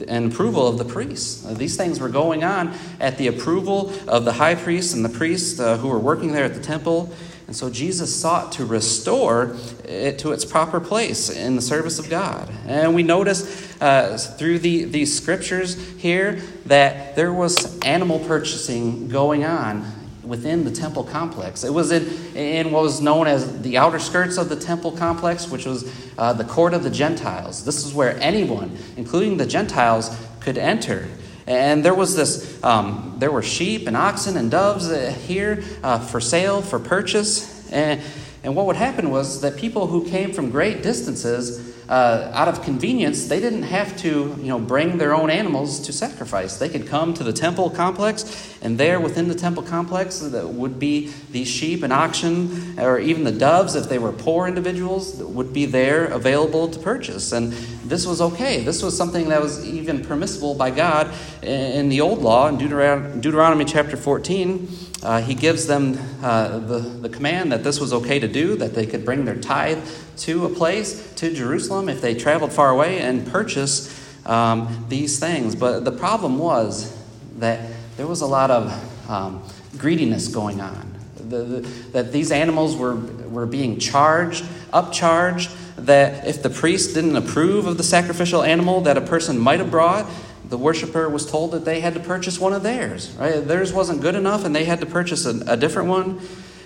and 0.07 0.31
approval 0.31 0.67
of 0.67 0.77
the 0.77 0.85
priests. 0.85 1.45
Uh, 1.45 1.53
these 1.53 1.77
things 1.77 1.99
were 1.99 2.09
going 2.09 2.43
on 2.43 2.73
at 2.99 3.17
the 3.17 3.27
approval 3.27 3.93
of 4.07 4.25
the 4.25 4.33
high 4.33 4.55
priest 4.55 4.95
and 4.95 5.03
the 5.03 5.09
priests 5.09 5.59
uh, 5.59 5.77
who 5.77 5.87
were 5.87 5.99
working 5.99 6.31
there 6.31 6.45
at 6.45 6.53
the 6.53 6.61
temple. 6.61 7.13
And 7.47 7.55
so 7.55 7.69
Jesus 7.69 8.15
sought 8.15 8.53
to 8.53 8.65
restore 8.65 9.55
it 9.83 10.19
to 10.19 10.31
its 10.31 10.45
proper 10.45 10.79
place 10.79 11.29
in 11.29 11.55
the 11.55 11.61
service 11.61 11.99
of 11.99 12.09
God. 12.09 12.49
And 12.65 12.95
we 12.95 13.03
notice 13.03 13.79
uh, 13.81 14.17
through 14.17 14.59
the, 14.59 14.85
these 14.85 15.15
scriptures 15.15 15.75
here 15.97 16.41
that 16.65 17.15
there 17.15 17.33
was 17.33 17.77
animal 17.79 18.19
purchasing 18.19 19.09
going 19.09 19.43
on 19.43 20.02
within 20.23 20.63
the 20.63 20.71
temple 20.71 21.03
complex. 21.03 21.63
It 21.63 21.73
was 21.73 21.91
in, 21.91 22.35
in 22.35 22.71
what 22.71 22.83
was 22.83 23.01
known 23.01 23.27
as 23.27 23.61
the 23.61 23.77
outer 23.77 23.99
skirts 23.99 24.37
of 24.37 24.49
the 24.49 24.55
temple 24.55 24.91
complex, 24.91 25.49
which 25.49 25.65
was 25.65 25.91
uh, 26.17 26.33
the 26.33 26.45
court 26.45 26.73
of 26.73 26.83
the 26.83 26.89
Gentiles. 26.89 27.65
This 27.65 27.85
is 27.85 27.93
where 27.93 28.17
anyone, 28.19 28.77
including 28.97 29.37
the 29.37 29.45
Gentiles, 29.45 30.15
could 30.39 30.57
enter. 30.57 31.07
And 31.45 31.83
there 31.83 31.93
was 31.93 32.15
this, 32.15 32.63
um, 32.63 33.15
there 33.19 33.31
were 33.31 33.41
sheep 33.41 33.87
and 33.87 33.97
oxen 33.97 34.37
and 34.37 34.49
doves 34.49 34.89
uh, 34.89 35.13
here 35.25 35.63
uh, 35.83 35.99
for 35.99 36.21
sale, 36.21 36.61
for 36.61 36.79
purchase. 36.79 37.69
And, 37.71 38.01
and 38.43 38.55
what 38.55 38.65
would 38.65 38.75
happen 38.75 39.09
was 39.09 39.41
that 39.41 39.57
people 39.57 39.87
who 39.87 40.07
came 40.07 40.31
from 40.31 40.49
great 40.49 40.83
distances 40.83 41.73
uh, 41.89 42.31
out 42.33 42.47
of 42.47 42.61
convenience, 42.63 43.27
they 43.27 43.39
didn't 43.39 43.63
have 43.63 43.97
to, 43.97 44.35
you 44.39 44.47
know, 44.47 44.59
bring 44.59 44.97
their 44.97 45.13
own 45.13 45.29
animals 45.29 45.81
to 45.81 45.91
sacrifice. 45.91 46.57
They 46.57 46.69
could 46.69 46.87
come 46.87 47.13
to 47.13 47.23
the 47.23 47.33
temple 47.33 47.69
complex, 47.69 48.52
and 48.63 48.77
there 48.77 48.97
within 48.97 49.27
the 49.27 49.35
temple 49.35 49.61
complex 49.61 50.19
that 50.19 50.47
would 50.47 50.79
be 50.79 51.11
these 51.31 51.49
sheep 51.49 51.83
and 51.83 51.91
oxen, 51.91 52.79
or 52.79 52.97
even 52.97 53.25
the 53.25 53.31
doves, 53.31 53.75
if 53.75 53.89
they 53.89 53.99
were 53.99 54.13
poor 54.13 54.47
individuals, 54.47 55.17
would 55.17 55.51
be 55.51 55.65
there 55.65 56.05
available 56.05 56.69
to 56.69 56.79
purchase. 56.79 57.33
And 57.33 57.51
this 57.83 58.07
was 58.07 58.21
okay. 58.21 58.63
This 58.63 58.81
was 58.81 58.95
something 58.95 59.27
that 59.29 59.41
was 59.41 59.67
even 59.67 60.01
permissible 60.01 60.53
by 60.53 60.71
God 60.71 61.13
in 61.43 61.89
the 61.89 61.99
old 61.99 62.19
law 62.19 62.47
in 62.47 62.57
Deuteronomy, 62.57 63.19
Deuteronomy 63.19 63.65
chapter 63.65 63.97
14. 63.97 64.69
Uh, 65.03 65.19
he 65.19 65.35
gives 65.35 65.67
them 65.67 65.99
uh, 66.21 66.59
the, 66.59 66.79
the 66.79 67.09
command 67.09 67.51
that 67.51 67.65
this 67.65 67.81
was 67.81 67.91
okay 67.91 68.17
to 68.17 68.29
do, 68.29 68.55
that 68.55 68.73
they 68.73 68.85
could 68.85 69.03
bring 69.03 69.25
their 69.25 69.35
tithe 69.35 69.85
to 70.15 70.45
a 70.45 70.49
place, 70.49 71.13
to 71.15 71.33
Jerusalem, 71.33 71.89
if 71.89 71.99
they 71.99 72.15
traveled 72.15 72.53
far 72.53 72.69
away, 72.69 72.99
and 72.99 73.27
purchase 73.27 73.99
um, 74.25 74.85
these 74.87 75.19
things. 75.19 75.53
But 75.53 75.83
the 75.83 75.91
problem 75.91 76.39
was 76.39 76.97
that 77.39 77.72
there 77.97 78.07
was 78.07 78.21
a 78.21 78.25
lot 78.25 78.51
of 78.51 79.09
um, 79.09 79.43
greediness 79.77 80.27
going 80.27 80.61
on. 80.61 80.93
The, 81.15 81.37
the, 81.43 81.59
that 81.91 82.11
these 82.11 82.31
animals 82.31 82.75
were, 82.75 82.95
were 82.95 83.45
being 83.45 83.79
charged, 83.79 84.43
upcharged, 84.71 85.55
that 85.77 86.27
if 86.27 86.43
the 86.43 86.49
priest 86.49 86.93
didn't 86.93 87.15
approve 87.15 87.65
of 87.65 87.77
the 87.77 87.83
sacrificial 87.83 88.43
animal 88.43 88.81
that 88.81 88.97
a 88.97 89.01
person 89.01 89.39
might 89.39 89.59
have 89.59 89.71
brought, 89.71 90.09
the 90.45 90.57
worshiper 90.57 91.09
was 91.09 91.25
told 91.25 91.51
that 91.51 91.65
they 91.65 91.79
had 91.79 91.93
to 91.93 91.99
purchase 91.99 92.39
one 92.39 92.53
of 92.53 92.63
theirs. 92.63 93.11
Right? 93.11 93.45
Theirs 93.45 93.73
wasn't 93.73 94.01
good 94.01 94.15
enough, 94.15 94.45
and 94.45 94.55
they 94.55 94.65
had 94.65 94.79
to 94.81 94.85
purchase 94.85 95.25
a, 95.25 95.39
a 95.47 95.57
different 95.57 95.89
one. 95.89 96.21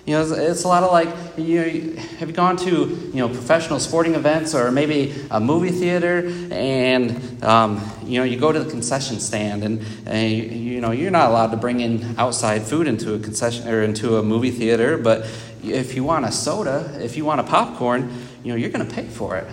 You 0.07 0.13
know, 0.13 0.21
it's, 0.21 0.31
it's, 0.31 0.63
a 0.63 0.69
lot 0.69 0.83
of 0.83 0.91
like, 0.93 1.09
you 1.37 1.57
know, 1.57 2.01
have 2.19 2.29
you 2.29 2.33
gone 2.33 2.55
to 2.55 2.69
you 3.13 3.15
know 3.15 3.27
professional 3.27 3.77
sporting 3.77 4.15
events 4.15 4.55
or 4.55 4.71
maybe 4.71 5.13
a 5.29 5.41
movie 5.41 5.69
theater, 5.69 6.31
and 6.49 7.43
um, 7.43 7.83
you 8.05 8.17
know 8.17 8.23
you 8.23 8.39
go 8.39 8.53
to 8.53 8.57
the 8.63 8.71
concession 8.71 9.19
stand, 9.19 9.65
and, 9.65 9.85
and 10.05 10.31
you 10.31 10.79
know 10.79 10.91
you're 10.91 11.11
not 11.11 11.29
allowed 11.29 11.51
to 11.51 11.57
bring 11.57 11.81
in 11.81 12.17
outside 12.17 12.63
food 12.63 12.87
into 12.87 13.15
a 13.15 13.19
concession 13.19 13.67
or 13.67 13.81
into 13.81 14.15
a 14.15 14.23
movie 14.23 14.49
theater, 14.49 14.97
but 14.97 15.29
if 15.61 15.93
you 15.93 16.05
want 16.05 16.23
a 16.23 16.31
soda, 16.31 16.97
if 17.03 17.17
you 17.17 17.25
want 17.25 17.41
a 17.41 17.43
popcorn, 17.43 18.09
you 18.45 18.53
know 18.53 18.57
you're 18.57 18.69
going 18.69 18.87
to 18.87 18.95
pay 18.95 19.07
for 19.07 19.35
it. 19.35 19.47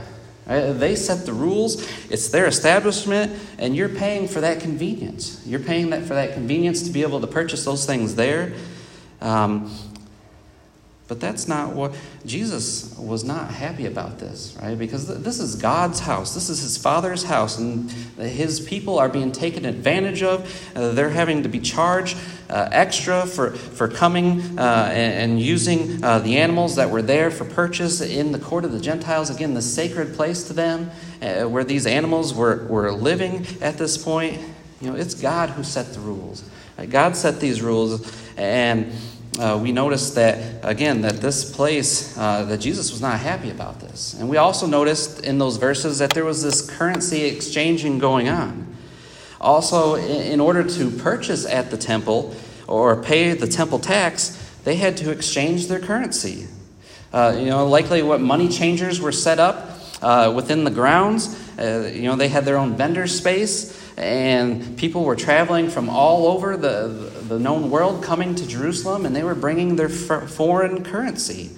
Right? 0.46 0.70
They 0.70 0.94
set 0.94 1.26
the 1.26 1.32
rules, 1.32 1.84
it's 2.12 2.28
their 2.28 2.46
establishment, 2.46 3.32
and 3.58 3.74
you're 3.74 3.88
paying 3.88 4.28
for 4.28 4.40
that 4.40 4.60
convenience. 4.60 5.44
You're 5.44 5.58
paying 5.58 5.90
that 5.90 6.04
for 6.04 6.14
that 6.14 6.34
convenience 6.34 6.84
to 6.84 6.90
be 6.92 7.02
able 7.02 7.20
to 7.22 7.26
purchase 7.26 7.64
those 7.64 7.86
things 7.86 8.14
there. 8.14 8.54
Um, 9.20 9.68
but 11.06 11.20
that's 11.20 11.46
not 11.46 11.74
what 11.74 11.94
Jesus 12.24 12.96
was 12.98 13.24
not 13.24 13.50
happy 13.50 13.84
about 13.84 14.18
this, 14.18 14.56
right? 14.62 14.78
Because 14.78 15.22
this 15.22 15.38
is 15.38 15.54
God's 15.54 16.00
house. 16.00 16.32
This 16.32 16.48
is 16.48 16.62
his 16.62 16.78
father's 16.78 17.24
house 17.24 17.58
and 17.58 17.90
his 17.90 18.58
people 18.58 18.98
are 18.98 19.10
being 19.10 19.30
taken 19.30 19.66
advantage 19.66 20.22
of. 20.22 20.72
Uh, 20.74 20.92
they're 20.92 21.10
having 21.10 21.42
to 21.42 21.48
be 21.50 21.60
charged 21.60 22.16
uh, 22.48 22.70
extra 22.72 23.26
for, 23.26 23.50
for 23.50 23.86
coming 23.86 24.58
uh, 24.58 24.88
and, 24.90 25.32
and, 25.32 25.40
using 25.40 26.02
uh, 26.02 26.20
the 26.20 26.38
animals 26.38 26.76
that 26.76 26.88
were 26.90 27.02
there 27.02 27.30
for 27.30 27.44
purchase 27.44 28.00
in 28.00 28.32
the 28.32 28.38
court 28.38 28.64
of 28.64 28.72
the 28.72 28.80
Gentiles. 28.80 29.28
Again, 29.28 29.52
the 29.52 29.62
sacred 29.62 30.14
place 30.14 30.44
to 30.44 30.52
them 30.54 30.90
uh, 31.20 31.42
where 31.44 31.64
these 31.64 31.86
animals 31.86 32.32
were, 32.32 32.66
were 32.66 32.92
living 32.92 33.46
at 33.60 33.76
this 33.76 33.98
point. 33.98 34.40
You 34.80 34.90
know, 34.90 34.96
it's 34.96 35.14
God 35.14 35.50
who 35.50 35.64
set 35.64 35.92
the 35.92 36.00
rules. 36.00 36.48
Right? 36.78 36.88
God 36.88 37.16
set 37.16 37.40
these 37.40 37.60
rules 37.60 38.10
and 38.36 38.92
uh, 39.38 39.58
we 39.60 39.72
notice 39.72 40.10
that, 40.10 40.60
again, 40.62 41.00
that 41.00 41.20
this 41.20 41.50
place, 41.50 42.16
uh, 42.16 42.44
that 42.44 42.58
Jesus 42.58 42.92
was 42.92 43.00
not 43.00 43.18
happy 43.18 43.50
about 43.50 43.80
this. 43.80 44.14
And 44.14 44.28
we 44.28 44.36
also 44.36 44.66
noticed 44.66 45.24
in 45.24 45.38
those 45.38 45.56
verses 45.56 45.98
that 45.98 46.10
there 46.10 46.24
was 46.24 46.42
this 46.42 46.68
currency 46.68 47.24
exchanging 47.24 47.98
going 47.98 48.28
on. 48.28 48.76
Also, 49.40 49.96
in 49.96 50.40
order 50.40 50.62
to 50.62 50.90
purchase 50.90 51.44
at 51.46 51.70
the 51.70 51.76
temple 51.76 52.34
or 52.68 53.02
pay 53.02 53.32
the 53.32 53.48
temple 53.48 53.78
tax, 53.78 54.40
they 54.64 54.76
had 54.76 54.96
to 54.98 55.10
exchange 55.10 55.66
their 55.66 55.80
currency. 55.80 56.46
Uh, 57.12 57.36
you 57.38 57.46
know, 57.46 57.66
likely 57.66 58.02
what 58.02 58.20
money 58.20 58.48
changers 58.48 59.00
were 59.00 59.12
set 59.12 59.38
up 59.38 59.73
uh, 60.04 60.30
within 60.30 60.64
the 60.64 60.70
grounds. 60.70 61.40
Uh, 61.58 61.90
you 61.92 62.02
know, 62.02 62.16
they 62.16 62.28
had 62.28 62.44
their 62.44 62.56
own 62.56 62.76
vendor 62.76 63.06
space 63.06 63.80
and 63.96 64.76
people 64.76 65.04
were 65.04 65.14
traveling 65.14 65.70
from 65.70 65.88
all 65.88 66.26
over 66.26 66.56
the, 66.56 67.12
the 67.28 67.38
known 67.38 67.70
world 67.70 68.02
coming 68.02 68.34
to 68.34 68.46
Jerusalem, 68.46 69.06
and 69.06 69.14
they 69.14 69.22
were 69.22 69.36
bringing 69.36 69.76
their 69.76 69.88
foreign 69.88 70.82
currency. 70.82 71.50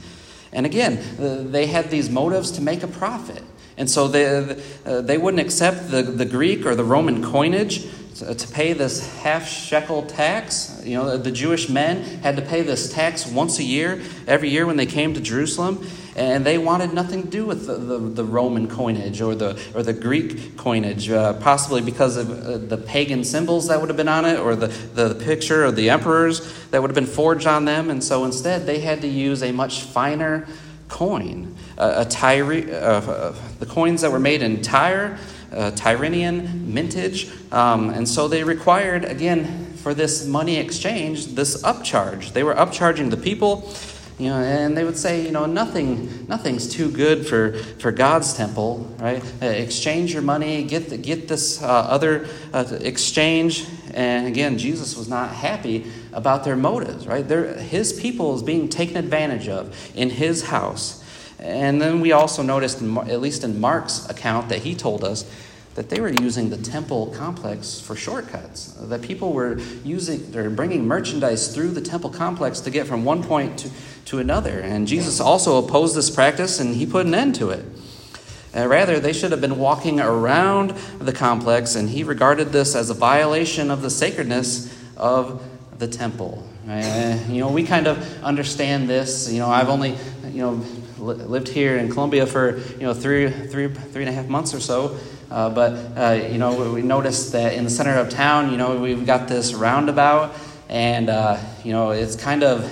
And 0.52 0.66
again, 0.66 1.02
they 1.50 1.66
had 1.66 1.90
these 1.90 2.10
motives 2.10 2.52
to 2.52 2.62
make 2.62 2.82
a 2.82 2.88
profit. 2.88 3.42
And 3.78 3.90
so 3.90 4.08
they, 4.08 4.56
uh, 4.84 5.00
they 5.02 5.18
wouldn't 5.18 5.40
accept 5.40 5.90
the, 5.90 6.02
the 6.02 6.24
Greek 6.24 6.64
or 6.64 6.74
the 6.74 6.84
Roman 6.84 7.22
coinage 7.22 7.86
to 8.16 8.48
pay 8.48 8.72
this 8.72 9.14
half 9.18 9.46
shekel 9.46 10.02
tax. 10.02 10.80
You 10.84 10.94
know, 10.94 11.16
the 11.18 11.30
Jewish 11.30 11.68
men 11.68 12.02
had 12.22 12.36
to 12.36 12.42
pay 12.42 12.62
this 12.62 12.92
tax 12.92 13.26
once 13.26 13.58
a 13.58 13.64
year, 13.64 14.00
every 14.26 14.48
year 14.48 14.66
when 14.66 14.76
they 14.76 14.86
came 14.86 15.12
to 15.14 15.20
Jerusalem 15.20 15.86
and 16.16 16.46
they 16.46 16.56
wanted 16.56 16.94
nothing 16.94 17.24
to 17.24 17.28
do 17.28 17.44
with 17.44 17.66
the, 17.66 17.74
the, 17.74 17.98
the 17.98 18.24
Roman 18.24 18.68
coinage 18.68 19.20
or 19.20 19.34
the, 19.34 19.62
or 19.74 19.82
the 19.82 19.92
Greek 19.92 20.56
coinage, 20.56 21.10
uh, 21.10 21.34
possibly 21.34 21.82
because 21.82 22.16
of 22.16 22.30
uh, 22.30 22.56
the 22.56 22.78
pagan 22.78 23.22
symbols 23.22 23.68
that 23.68 23.78
would 23.78 23.90
have 23.90 23.98
been 23.98 24.08
on 24.08 24.24
it 24.24 24.38
or 24.38 24.56
the, 24.56 24.68
the 24.94 25.14
picture 25.14 25.62
of 25.62 25.76
the 25.76 25.90
emperors 25.90 26.40
that 26.70 26.80
would 26.80 26.88
have 26.88 26.94
been 26.94 27.04
forged 27.04 27.46
on 27.46 27.66
them. 27.66 27.90
And 27.90 28.02
so 28.02 28.24
instead, 28.24 28.64
they 28.64 28.80
had 28.80 29.02
to 29.02 29.08
use 29.08 29.42
a 29.42 29.52
much 29.52 29.82
finer 29.82 30.48
coin. 30.88 31.54
Uh, 31.76 32.04
a 32.06 32.08
Tyre, 32.08 32.64
uh, 32.74 33.34
the 33.58 33.66
coins 33.66 34.00
that 34.00 34.10
were 34.10 34.18
made 34.18 34.40
in 34.40 34.62
Tyre, 34.62 35.18
uh, 35.52 35.70
Tyrian 35.72 36.72
mintage. 36.72 37.30
Um, 37.52 37.90
and 37.90 38.08
so 38.08 38.26
they 38.26 38.42
required, 38.42 39.04
again, 39.04 39.66
for 39.74 39.92
this 39.92 40.26
money 40.26 40.56
exchange, 40.56 41.34
this 41.34 41.62
upcharge. 41.62 42.32
They 42.32 42.42
were 42.42 42.54
upcharging 42.54 43.10
the 43.10 43.18
people 43.18 43.70
you 44.18 44.30
know, 44.30 44.36
and 44.36 44.74
they 44.74 44.82
would 44.82 44.96
say, 44.96 45.24
you 45.24 45.30
know, 45.30 45.44
nothing, 45.44 46.26
nothing's 46.26 46.68
too 46.68 46.90
good 46.90 47.26
for, 47.26 47.52
for 47.78 47.92
God's 47.92 48.32
temple, 48.34 48.78
right? 48.98 49.22
Uh, 49.42 49.46
exchange 49.46 50.14
your 50.14 50.22
money, 50.22 50.64
get, 50.64 50.88
the, 50.88 50.96
get 50.96 51.28
this 51.28 51.62
uh, 51.62 51.66
other 51.66 52.26
uh, 52.54 52.64
exchange. 52.80 53.66
And 53.92 54.26
again, 54.26 54.56
Jesus 54.56 54.96
was 54.96 55.08
not 55.08 55.34
happy 55.34 55.90
about 56.14 56.44
their 56.44 56.56
motives, 56.56 57.06
right? 57.06 57.26
His 57.26 57.92
people 57.92 58.34
is 58.34 58.42
being 58.42 58.70
taken 58.70 58.96
advantage 58.96 59.48
of 59.48 59.76
in 59.94 60.08
his 60.08 60.44
house. 60.44 61.04
And 61.38 61.82
then 61.82 62.00
we 62.00 62.12
also 62.12 62.42
noticed, 62.42 62.80
at 62.80 63.20
least 63.20 63.44
in 63.44 63.60
Mark's 63.60 64.08
account 64.08 64.48
that 64.48 64.60
he 64.60 64.74
told 64.74 65.04
us, 65.04 65.30
that 65.76 65.90
they 65.90 66.00
were 66.00 66.08
using 66.08 66.48
the 66.48 66.56
temple 66.56 67.08
complex 67.08 67.78
for 67.78 67.94
shortcuts. 67.94 68.72
That 68.80 69.02
people 69.02 69.34
were 69.34 69.58
using, 69.84 70.32
they're 70.32 70.48
bringing 70.48 70.88
merchandise 70.88 71.54
through 71.54 71.72
the 71.72 71.82
temple 71.82 72.10
complex 72.10 72.60
to 72.60 72.70
get 72.70 72.86
from 72.86 73.04
one 73.04 73.22
point 73.22 73.58
to, 73.58 73.70
to 74.06 74.18
another. 74.18 74.58
And 74.60 74.88
Jesus 74.88 75.20
also 75.20 75.62
opposed 75.62 75.94
this 75.94 76.08
practice 76.08 76.58
and 76.60 76.74
he 76.74 76.86
put 76.86 77.04
an 77.04 77.14
end 77.14 77.34
to 77.36 77.50
it. 77.50 77.64
Uh, 78.56 78.66
rather, 78.66 78.98
they 78.98 79.12
should 79.12 79.32
have 79.32 79.40
been 79.42 79.58
walking 79.58 80.00
around 80.00 80.70
the 80.98 81.12
complex, 81.12 81.74
and 81.74 81.90
he 81.90 82.02
regarded 82.02 82.52
this 82.52 82.74
as 82.74 82.88
a 82.88 82.94
violation 82.94 83.70
of 83.70 83.82
the 83.82 83.90
sacredness 83.90 84.74
of 84.96 85.46
the 85.78 85.86
temple. 85.86 86.48
Uh, 86.66 87.18
you 87.28 87.40
know, 87.40 87.50
we 87.50 87.64
kind 87.64 87.86
of 87.86 88.24
understand 88.24 88.88
this. 88.88 89.30
You 89.30 89.40
know, 89.40 89.48
I've 89.48 89.68
only, 89.68 89.90
you 90.30 90.40
know, 90.40 90.52
lived 90.98 91.48
here 91.48 91.76
in 91.76 91.90
Columbia 91.92 92.26
for, 92.26 92.56
you 92.56 92.86
know, 92.86 92.94
three, 92.94 93.30
three, 93.30 93.68
three 93.68 94.02
and 94.02 94.08
a 94.08 94.12
half 94.12 94.26
months 94.26 94.54
or 94.54 94.60
so. 94.60 94.98
Uh, 95.30 95.50
but, 95.50 95.72
uh, 95.96 96.12
you 96.30 96.38
know, 96.38 96.72
we 96.72 96.82
noticed 96.82 97.32
that 97.32 97.54
in 97.54 97.64
the 97.64 97.70
center 97.70 97.94
of 97.98 98.10
town, 98.10 98.50
you 98.50 98.56
know, 98.56 98.80
we've 98.80 99.06
got 99.06 99.28
this 99.28 99.54
roundabout, 99.54 100.34
and, 100.68 101.08
uh, 101.08 101.36
you 101.64 101.72
know, 101.72 101.90
it's 101.90 102.16
kind 102.16 102.42
of 102.42 102.70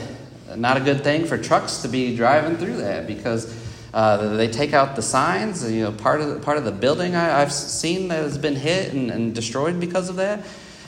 not 0.57 0.77
a 0.77 0.81
good 0.81 1.03
thing 1.03 1.27
for 1.27 1.37
trucks 1.37 1.79
to 1.83 1.89
be 1.89 2.17
driving 2.17 2.57
through 2.57 2.77
that 2.77 3.07
because 3.07 3.53
Uh, 3.95 4.35
they 4.37 4.49
take 4.49 4.75
out 4.75 4.97
the 4.97 5.03
signs. 5.03 5.63
You 5.71 5.85
know, 5.85 5.93
part 5.93 6.21
of 6.21 6.27
the, 6.29 6.41
part 6.41 6.59
of 6.59 6.65
the 6.65 6.73
building 6.73 7.15
I, 7.15 7.39
have 7.39 7.53
seen 7.53 8.09
that 8.09 8.25
has 8.25 8.37
been 8.37 8.57
hit 8.57 8.93
and, 8.93 9.09
and 9.09 9.33
destroyed 9.33 9.79
because 9.79 10.09
of 10.11 10.17
that. 10.17 10.45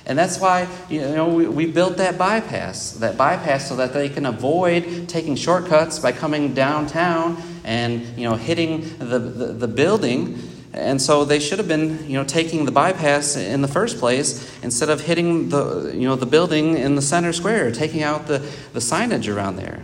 And 0.07 0.19
that's 0.19 0.41
why 0.41 0.67
you 0.91 1.03
know 1.03 1.29
we, 1.29 1.47
we 1.47 1.67
built 1.67 1.99
that 1.99 2.19
bypass, 2.19 2.99
that 2.99 3.17
bypass, 3.17 3.69
so 3.69 3.77
that 3.77 3.93
they 3.93 4.09
can 4.09 4.27
avoid 4.27 5.09
taking 5.09 5.37
shortcuts 5.37 6.01
by 6.01 6.11
coming 6.11 6.53
downtown 6.53 7.41
and 7.63 8.03
you 8.19 8.29
know 8.29 8.35
hitting 8.35 8.83
the, 8.99 9.21
the, 9.21 9.47
the 9.53 9.69
building. 9.69 10.43
And 10.77 11.01
so 11.01 11.25
they 11.25 11.41
should 11.41 11.59
have 11.59 11.69
been, 11.69 12.07
you 12.07 12.19
know, 12.19 12.25
taking 12.25 12.67
the 12.67 12.71
bypass 12.71 13.35
in 13.35 13.63
the 13.63 13.69
first 13.69 13.99
place 13.99 14.63
instead 14.63 14.91
of 14.91 15.01
hitting 15.01 15.49
the, 15.49 15.91
you 15.95 16.07
know, 16.07 16.17
the 16.17 16.27
building 16.27 16.77
in 16.77 16.97
the 16.97 17.03
center 17.03 17.33
square, 17.33 17.73
taking 17.73 18.03
out 18.03 18.27
the, 18.27 18.41
the 18.75 18.81
signage 18.81 19.35
around 19.35 19.57
there. 19.57 19.83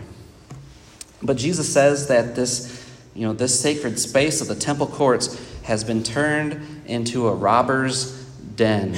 But 1.23 1.37
Jesus 1.37 1.71
says 1.71 2.07
that 2.09 2.35
this, 2.35 2.87
you 3.15 3.25
know, 3.25 3.33
this 3.33 3.59
sacred 3.59 3.97
space 3.99 4.39
of 4.39 4.47
the 4.47 4.55
temple 4.55 4.85
courts 4.85 5.41
has 5.63 5.83
been 5.83 6.03
turned 6.03 6.83
into 6.85 7.27
a 7.27 7.33
robber's 7.33 8.23
den. 8.55 8.95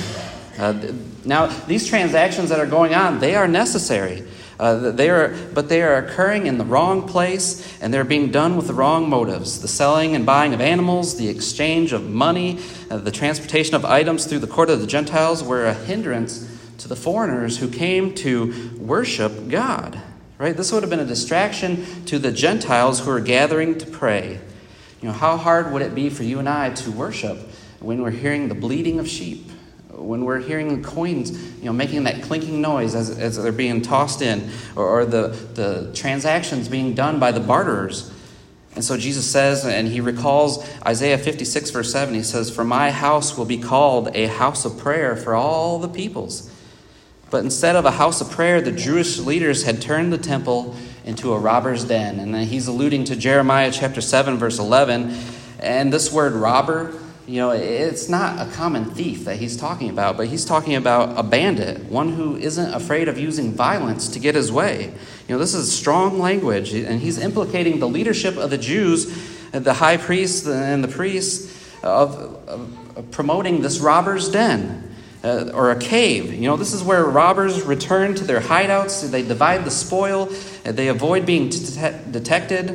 Uh, 0.58 0.92
now, 1.24 1.48
these 1.66 1.88
transactions 1.88 2.50
that 2.50 2.60
are 2.60 2.66
going 2.66 2.94
on, 2.94 3.20
they 3.20 3.36
are 3.36 3.48
necessary. 3.48 4.24
Uh, 4.60 4.92
they 4.92 5.10
are, 5.10 5.36
but 5.54 5.68
they 5.68 5.82
are 5.82 5.98
occurring 5.98 6.48
in 6.48 6.58
the 6.58 6.64
wrong 6.64 7.08
place 7.08 7.78
and 7.82 7.94
they're 7.94 8.06
being 8.06 8.32
done 8.32 8.56
with 8.56 8.68
the 8.68 8.74
wrong 8.74 9.10
motives. 9.10 9.62
The 9.62 9.68
selling 9.68 10.16
and 10.16 10.26
buying 10.26 10.54
of 10.54 10.62
animals, 10.62 11.18
the 11.18 11.28
exchange 11.28 11.92
of 11.92 12.10
money, 12.10 12.60
uh, 12.90 12.98
the 12.98 13.12
transportation 13.12 13.76
of 13.76 13.84
items 13.84 14.26
through 14.26 14.40
the 14.40 14.48
court 14.48 14.70
of 14.70 14.80
the 14.80 14.88
Gentiles 14.88 15.44
were 15.44 15.66
a 15.66 15.74
hindrance 15.74 16.50
to 16.78 16.88
the 16.88 16.96
foreigners 16.96 17.58
who 17.58 17.68
came 17.68 18.14
to 18.16 18.72
worship 18.78 19.50
God. 19.50 20.02
Right? 20.38 20.56
This 20.56 20.72
would 20.72 20.84
have 20.84 20.90
been 20.90 21.00
a 21.00 21.06
distraction 21.06 22.06
to 22.06 22.20
the 22.20 22.32
Gentiles 22.32 23.00
who 23.00 23.12
are 23.12 23.22
gathering 23.22 23.78
to 23.78 23.86
pray. 23.86 24.40
You 25.02 25.10
know, 25.10 25.14
how 25.14 25.38
hard 25.38 25.72
would 25.72 25.82
it 25.82 25.96
be 25.96 26.10
for 26.10 26.24
you 26.24 26.40
and 26.40 26.50
I 26.50 26.72
to 26.72 26.92
worship 26.92 27.38
when 27.80 28.02
we're 28.02 28.12
hearing 28.12 28.48
the 28.48 28.56
bleating 28.56 29.00
of 29.00 29.08
sheep? 29.08 29.50
When 29.98 30.26
we're 30.26 30.40
hearing 30.40 30.82
the 30.82 30.88
coins, 30.88 31.32
you 31.58 31.66
know, 31.66 31.74
making 31.74 32.04
that 32.04 32.24
clinking 32.24 32.62
noise 32.62 32.96
as, 32.96 33.18
as 33.18 33.42
they're 33.42 33.52
being 33.52 33.82
tossed 33.82 34.22
in, 34.22 34.50
or, 34.76 34.86
or 34.86 35.06
the, 35.06 35.30
the 35.54 35.92
transactions 35.94 36.68
being 36.68 36.94
done 36.94 37.20
by 37.20 37.32
the 37.32 37.40
barterers. 37.40 38.12
And 38.76 38.84
so 38.84 38.98
Jesus 38.98 39.30
says, 39.30 39.66
and 39.66 39.88
he 39.88 40.02
recalls 40.02 40.70
Isaiah 40.86 41.18
56, 41.18 41.72
verse 41.72 41.92
7, 41.92 42.14
he 42.14 42.24
says, 42.24 42.54
For 42.54 42.66
my 42.66 42.92
house 42.92 43.38
will 43.38 43.46
be 43.46 43.58
called 43.58 44.10
a 44.14 44.28
house 44.28 44.66
of 44.66 44.78
prayer 44.78 45.16
for 45.16 45.34
all 45.34 45.80
the 45.80 45.88
peoples. 45.88 46.52
But 47.30 47.44
instead 47.44 47.76
of 47.76 47.86
a 47.86 47.92
house 47.92 48.20
of 48.20 48.30
prayer, 48.30 48.62
the 48.62 48.74
Jewish 48.74 49.18
leaders 49.20 49.64
had 49.64 49.82
turned 49.82 50.12
the 50.12 50.18
temple 50.18 50.76
into 51.06 51.34
a 51.34 51.40
robber's 51.40 51.86
den. 51.86 52.20
And 52.20 52.36
he's 52.36 52.68
alluding 52.68 53.06
to 53.06 53.16
Jeremiah 53.16 53.72
chapter 53.72 54.02
7, 54.02 54.38
verse 54.38 54.60
11. 54.60 55.18
And 55.60 55.92
this 55.92 56.12
word 56.12 56.34
robber, 56.34 56.94
you 57.28 57.38
know, 57.38 57.52
it's 57.52 58.08
not 58.08 58.48
a 58.48 58.52
common 58.52 58.86
thief 58.86 59.26
that 59.26 59.38
he's 59.38 59.58
talking 59.58 59.90
about, 59.90 60.16
but 60.16 60.28
he's 60.28 60.46
talking 60.46 60.76
about 60.76 61.18
a 61.18 61.24
bandit, 61.24 61.86
one 61.86 62.14
who 62.14 62.38
isn't 62.38 62.74
afraid 62.74 63.08
of 63.08 63.18
using 63.18 63.52
violence 63.52 64.10
to 64.10 64.20
get 64.20 64.36
his 64.36 64.52
way. 64.52 64.94
You 65.28 65.36
know, 65.36 65.40
this 65.40 65.56
is 65.56 65.76
strong 65.76 66.20
language, 66.20 66.74
and 66.74 67.02
he's 67.02 67.18
implicating 67.18 67.80
the 67.80 67.88
leadership 67.88 68.38
of 68.38 68.52
the 68.52 68.60
Jews, 68.60 69.06
the 69.52 69.74
high 69.74 69.98
priests 69.98 70.48
and 70.48 70.84
the 70.84 70.88
priests, 70.88 71.52
of, 71.82 72.16
of 72.48 73.12
promoting 73.12 73.62
this 73.62 73.80
robber's 73.80 74.30
den. 74.30 74.84
Uh, 75.24 75.50
or 75.56 75.72
a 75.72 75.80
cave. 75.80 76.32
You 76.32 76.42
know, 76.42 76.56
this 76.56 76.72
is 76.72 76.84
where 76.84 77.04
robbers 77.04 77.64
return 77.64 78.14
to 78.14 78.24
their 78.24 78.40
hideouts. 78.40 79.10
They 79.10 79.24
divide 79.24 79.66
the 79.66 79.72
spoil. 79.72 80.28
They 80.64 80.88
avoid 80.88 81.26
being 81.26 81.50
detected. 81.50 82.70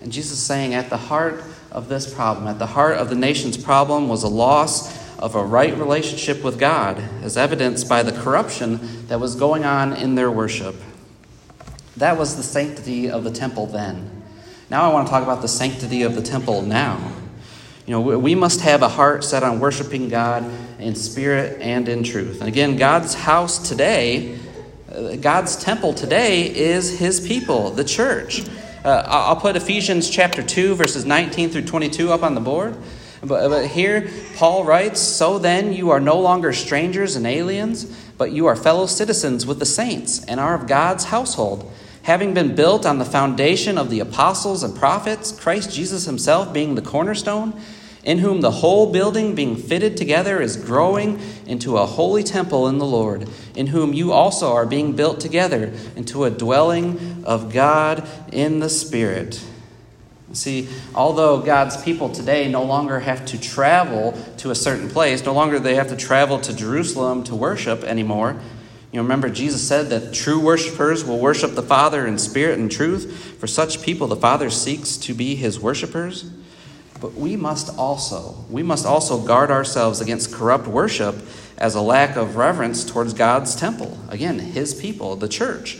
And 0.00 0.10
Jesus 0.10 0.38
is 0.38 0.42
saying, 0.42 0.72
at 0.72 0.88
the 0.88 0.96
heart 0.96 1.44
of 1.76 1.88
this 1.88 2.12
problem. 2.12 2.48
At 2.48 2.58
the 2.58 2.66
heart 2.66 2.96
of 2.96 3.10
the 3.10 3.14
nation's 3.14 3.58
problem 3.58 4.08
was 4.08 4.22
a 4.22 4.28
loss 4.28 4.96
of 5.18 5.34
a 5.34 5.44
right 5.44 5.76
relationship 5.76 6.42
with 6.42 6.58
God, 6.58 6.98
as 7.22 7.36
evidenced 7.36 7.86
by 7.86 8.02
the 8.02 8.12
corruption 8.12 9.06
that 9.08 9.20
was 9.20 9.34
going 9.34 9.64
on 9.64 9.92
in 9.92 10.14
their 10.14 10.30
worship. 10.30 10.74
That 11.98 12.18
was 12.18 12.36
the 12.36 12.42
sanctity 12.42 13.10
of 13.10 13.24
the 13.24 13.30
temple 13.30 13.66
then. 13.66 14.22
Now 14.70 14.88
I 14.88 14.92
want 14.92 15.06
to 15.06 15.10
talk 15.10 15.22
about 15.22 15.42
the 15.42 15.48
sanctity 15.48 16.02
of 16.02 16.14
the 16.14 16.22
temple 16.22 16.62
now. 16.62 17.12
You 17.86 17.92
know, 17.92 18.00
we 18.00 18.34
must 18.34 18.62
have 18.62 18.82
a 18.82 18.88
heart 18.88 19.22
set 19.22 19.42
on 19.42 19.60
worshiping 19.60 20.08
God 20.08 20.50
in 20.78 20.94
spirit 20.94 21.60
and 21.60 21.88
in 21.88 22.02
truth. 22.02 22.40
And 22.40 22.48
again, 22.48 22.76
God's 22.76 23.14
house 23.14 23.68
today, 23.68 24.38
uh, 24.90 25.16
God's 25.16 25.56
temple 25.56 25.92
today 25.92 26.52
is 26.52 26.98
his 26.98 27.20
people, 27.20 27.70
the 27.70 27.84
church. 27.84 28.42
Uh, 28.86 29.02
I'll 29.04 29.34
put 29.34 29.56
Ephesians 29.56 30.08
chapter 30.08 30.44
2, 30.44 30.76
verses 30.76 31.04
19 31.04 31.50
through 31.50 31.64
22 31.64 32.12
up 32.12 32.22
on 32.22 32.36
the 32.36 32.40
board. 32.40 32.76
But, 33.20 33.48
but 33.48 33.66
here, 33.66 34.08
Paul 34.36 34.62
writes 34.62 35.00
So 35.00 35.40
then, 35.40 35.72
you 35.72 35.90
are 35.90 35.98
no 35.98 36.20
longer 36.20 36.52
strangers 36.52 37.16
and 37.16 37.26
aliens, 37.26 37.84
but 38.16 38.30
you 38.30 38.46
are 38.46 38.54
fellow 38.54 38.86
citizens 38.86 39.44
with 39.44 39.58
the 39.58 39.66
saints 39.66 40.24
and 40.26 40.38
are 40.38 40.54
of 40.54 40.68
God's 40.68 41.06
household, 41.06 41.68
having 42.02 42.32
been 42.32 42.54
built 42.54 42.86
on 42.86 43.00
the 43.00 43.04
foundation 43.04 43.76
of 43.76 43.90
the 43.90 43.98
apostles 43.98 44.62
and 44.62 44.76
prophets, 44.76 45.32
Christ 45.32 45.72
Jesus 45.72 46.04
himself 46.04 46.52
being 46.52 46.76
the 46.76 46.80
cornerstone 46.80 47.60
in 48.06 48.18
whom 48.18 48.40
the 48.40 48.52
whole 48.52 48.92
building 48.92 49.34
being 49.34 49.56
fitted 49.56 49.96
together 49.96 50.40
is 50.40 50.56
growing 50.56 51.20
into 51.44 51.76
a 51.76 51.84
holy 51.84 52.22
temple 52.22 52.68
in 52.68 52.78
the 52.78 52.86
Lord, 52.86 53.28
in 53.56 53.66
whom 53.66 53.92
you 53.92 54.12
also 54.12 54.52
are 54.52 54.64
being 54.64 54.94
built 54.94 55.18
together 55.18 55.74
into 55.96 56.22
a 56.22 56.30
dwelling 56.30 57.24
of 57.26 57.52
God 57.52 58.08
in 58.32 58.60
the 58.60 58.70
Spirit. 58.70 59.44
See, 60.32 60.68
although 60.94 61.40
God's 61.40 61.82
people 61.82 62.08
today 62.08 62.48
no 62.48 62.62
longer 62.62 63.00
have 63.00 63.26
to 63.26 63.40
travel 63.40 64.12
to 64.38 64.52
a 64.52 64.54
certain 64.54 64.88
place, 64.88 65.24
no 65.24 65.32
longer 65.32 65.58
they 65.58 65.74
have 65.74 65.88
to 65.88 65.96
travel 65.96 66.38
to 66.40 66.54
Jerusalem 66.54 67.24
to 67.24 67.34
worship 67.34 67.82
anymore. 67.82 68.40
You 68.92 69.02
remember 69.02 69.28
Jesus 69.28 69.66
said 69.66 69.88
that 69.90 70.14
true 70.14 70.38
worshipers 70.38 71.04
will 71.04 71.18
worship 71.18 71.56
the 71.56 71.62
Father 71.62 72.06
in 72.06 72.18
spirit 72.18 72.58
and 72.58 72.70
truth. 72.70 73.36
For 73.40 73.48
such 73.48 73.82
people 73.82 74.06
the 74.06 74.14
Father 74.14 74.48
seeks 74.48 74.96
to 74.98 75.12
be 75.12 75.34
his 75.34 75.58
worshipers. 75.58 76.30
But 77.00 77.14
we 77.14 77.36
must 77.36 77.76
also, 77.78 78.44
we 78.48 78.62
must 78.62 78.86
also 78.86 79.18
guard 79.20 79.50
ourselves 79.50 80.00
against 80.00 80.32
corrupt 80.32 80.66
worship 80.66 81.14
as 81.58 81.74
a 81.74 81.80
lack 81.80 82.16
of 82.16 82.36
reverence 82.36 82.84
towards 82.84 83.12
God's 83.12 83.54
temple. 83.54 83.98
Again, 84.08 84.38
his 84.38 84.74
people, 84.74 85.16
the 85.16 85.28
church. 85.28 85.78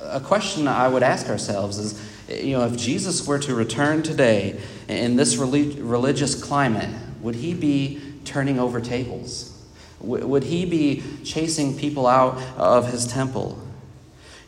A 0.00 0.20
question 0.20 0.66
I 0.66 0.88
would 0.88 1.02
ask 1.02 1.28
ourselves 1.28 1.78
is, 1.78 2.10
you 2.44 2.56
know, 2.56 2.64
if 2.66 2.76
Jesus 2.76 3.26
were 3.26 3.38
to 3.40 3.54
return 3.54 4.02
today 4.02 4.60
in 4.88 5.16
this 5.16 5.36
religious 5.36 6.40
climate, 6.40 6.88
would 7.20 7.36
he 7.36 7.54
be 7.54 8.00
turning 8.24 8.58
over 8.58 8.80
tables? 8.80 9.56
Would 10.00 10.44
he 10.44 10.64
be 10.64 11.02
chasing 11.24 11.76
people 11.76 12.06
out 12.06 12.40
of 12.56 12.90
his 12.90 13.06
temple? 13.06 13.58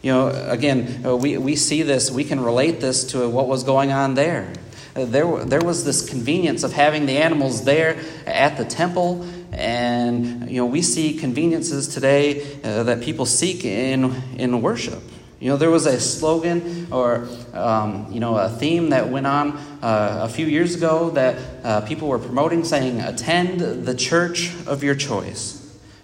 You 0.02 0.10
know, 0.10 0.28
again, 0.48 1.06
uh, 1.06 1.16
we, 1.16 1.38
we 1.38 1.54
see 1.54 1.82
this, 1.82 2.10
we 2.10 2.24
can 2.24 2.40
relate 2.40 2.80
this 2.80 3.04
to 3.12 3.28
what 3.28 3.46
was 3.46 3.62
going 3.62 3.92
on 3.92 4.14
there. 4.14 4.52
Uh, 4.96 5.04
there, 5.04 5.44
there 5.44 5.60
was 5.60 5.84
this 5.84 6.08
convenience 6.08 6.64
of 6.64 6.72
having 6.72 7.06
the 7.06 7.18
animals 7.18 7.64
there 7.64 7.96
at 8.26 8.56
the 8.56 8.64
temple, 8.64 9.24
and 9.52 10.50
you 10.50 10.56
know 10.56 10.66
we 10.66 10.82
see 10.82 11.14
conveniences 11.16 11.86
today 11.86 12.60
uh, 12.64 12.82
that 12.82 13.00
people 13.00 13.24
seek 13.24 13.64
in 13.64 14.12
in 14.36 14.60
worship. 14.60 15.02
You 15.38 15.50
know, 15.50 15.56
there 15.56 15.70
was 15.70 15.86
a 15.86 16.00
slogan 16.00 16.88
or 16.90 17.28
um, 17.54 18.08
you 18.10 18.20
know 18.20 18.36
a 18.36 18.48
theme 18.48 18.90
that 18.90 19.08
went 19.08 19.26
on 19.26 19.52
uh, 19.82 20.20
a 20.22 20.28
few 20.28 20.46
years 20.46 20.74
ago 20.74 21.10
that 21.10 21.86
people 21.86 22.08
were 22.08 22.18
promoting, 22.18 22.64
saying, 22.64 23.00
"Attend 23.00 23.60
the 23.60 23.94
church 23.94 24.52
of 24.66 24.82
your 24.82 24.94
choice." 24.94 25.61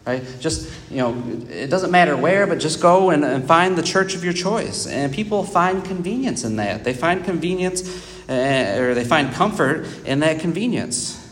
Right? 0.09 0.25
Just, 0.41 0.73
you 0.91 0.97
know, 0.97 1.23
it 1.51 1.67
doesn't 1.67 1.91
matter 1.91 2.17
where, 2.17 2.47
but 2.47 2.61
just 2.61 2.81
go 2.81 3.11
and, 3.11 3.23
and 3.23 3.47
find 3.47 3.77
the 3.77 3.83
church 3.83 4.15
of 4.15 4.25
your 4.25 4.33
choice. 4.33 4.87
And 4.87 5.13
people 5.13 5.45
find 5.45 5.85
convenience 5.85 6.45
in 6.45 6.57
that. 6.57 6.83
They 6.83 6.95
find 6.95 7.23
convenience 7.23 7.83
uh, 8.27 8.79
or 8.81 8.95
they 8.95 9.05
find 9.05 9.31
comfort 9.35 9.87
in 10.07 10.21
that 10.21 10.41
convenience. 10.41 11.23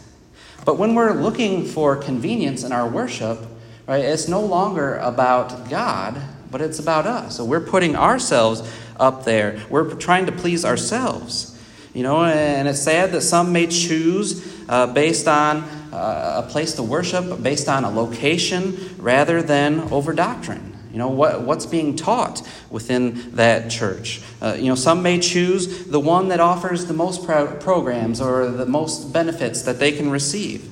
But 0.67 0.77
when 0.77 0.95
we're 0.95 1.15
looking 1.15 1.65
for 1.65 1.97
convenience 1.97 2.65
in 2.65 2.73
our 2.73 2.87
worship, 2.87 3.39
right, 3.87 4.05
it's 4.05 4.29
no 4.29 4.43
longer 4.43 4.99
about 4.99 5.71
God, 5.71 6.21
but 6.51 6.61
it's 6.61 6.79
about 6.79 7.07
us. 7.07 7.39
So 7.39 7.47
we're 7.47 7.63
putting 7.63 7.97
ourselves 7.97 8.63
up 9.01 9.25
there. 9.25 9.59
We're 9.71 9.95
trying 9.95 10.27
to 10.27 10.33
please 10.33 10.67
ourselves. 10.67 11.59
You 11.95 12.03
know, 12.03 12.27
and 12.27 12.69
it's 12.69 12.83
sad 12.83 13.13
that 13.13 13.23
some 13.23 13.55
may 13.55 13.69
choose 13.69 14.47
uh, 14.69 14.93
based 14.93 15.27
on 15.29 15.63
uh, 15.97 16.43
a 16.45 16.49
place 16.49 16.75
to 16.75 16.83
worship, 16.83 17.43
based 17.43 17.69
on 17.69 17.85
a 17.85 17.91
location, 17.91 18.95
rather 18.99 19.43
than 19.43 19.81
over 19.93 20.13
doctrine. 20.13 20.77
You 20.93 20.99
know, 20.99 21.09
what, 21.09 21.43
what's 21.43 21.67
being 21.67 21.97
taught 21.97 22.47
within 22.71 23.35
that 23.37 23.71
church. 23.71 24.23
Uh, 24.41 24.57
you 24.59 24.67
know, 24.67 24.75
some 24.75 25.03
may 25.03 25.21
choose 25.21 25.87
the 25.87 26.01
one 26.01 26.29
that 26.29 26.41
offers 26.41 26.87
the 26.87 26.95
most 26.95 27.25
pro- 27.25 27.55
programs 27.57 28.21
or 28.21 28.49
the 28.49 28.67
most 28.67 29.13
benefits 29.13 29.63
that 29.63 29.79
they 29.79 29.93
can 29.93 30.11
receive. 30.11 30.71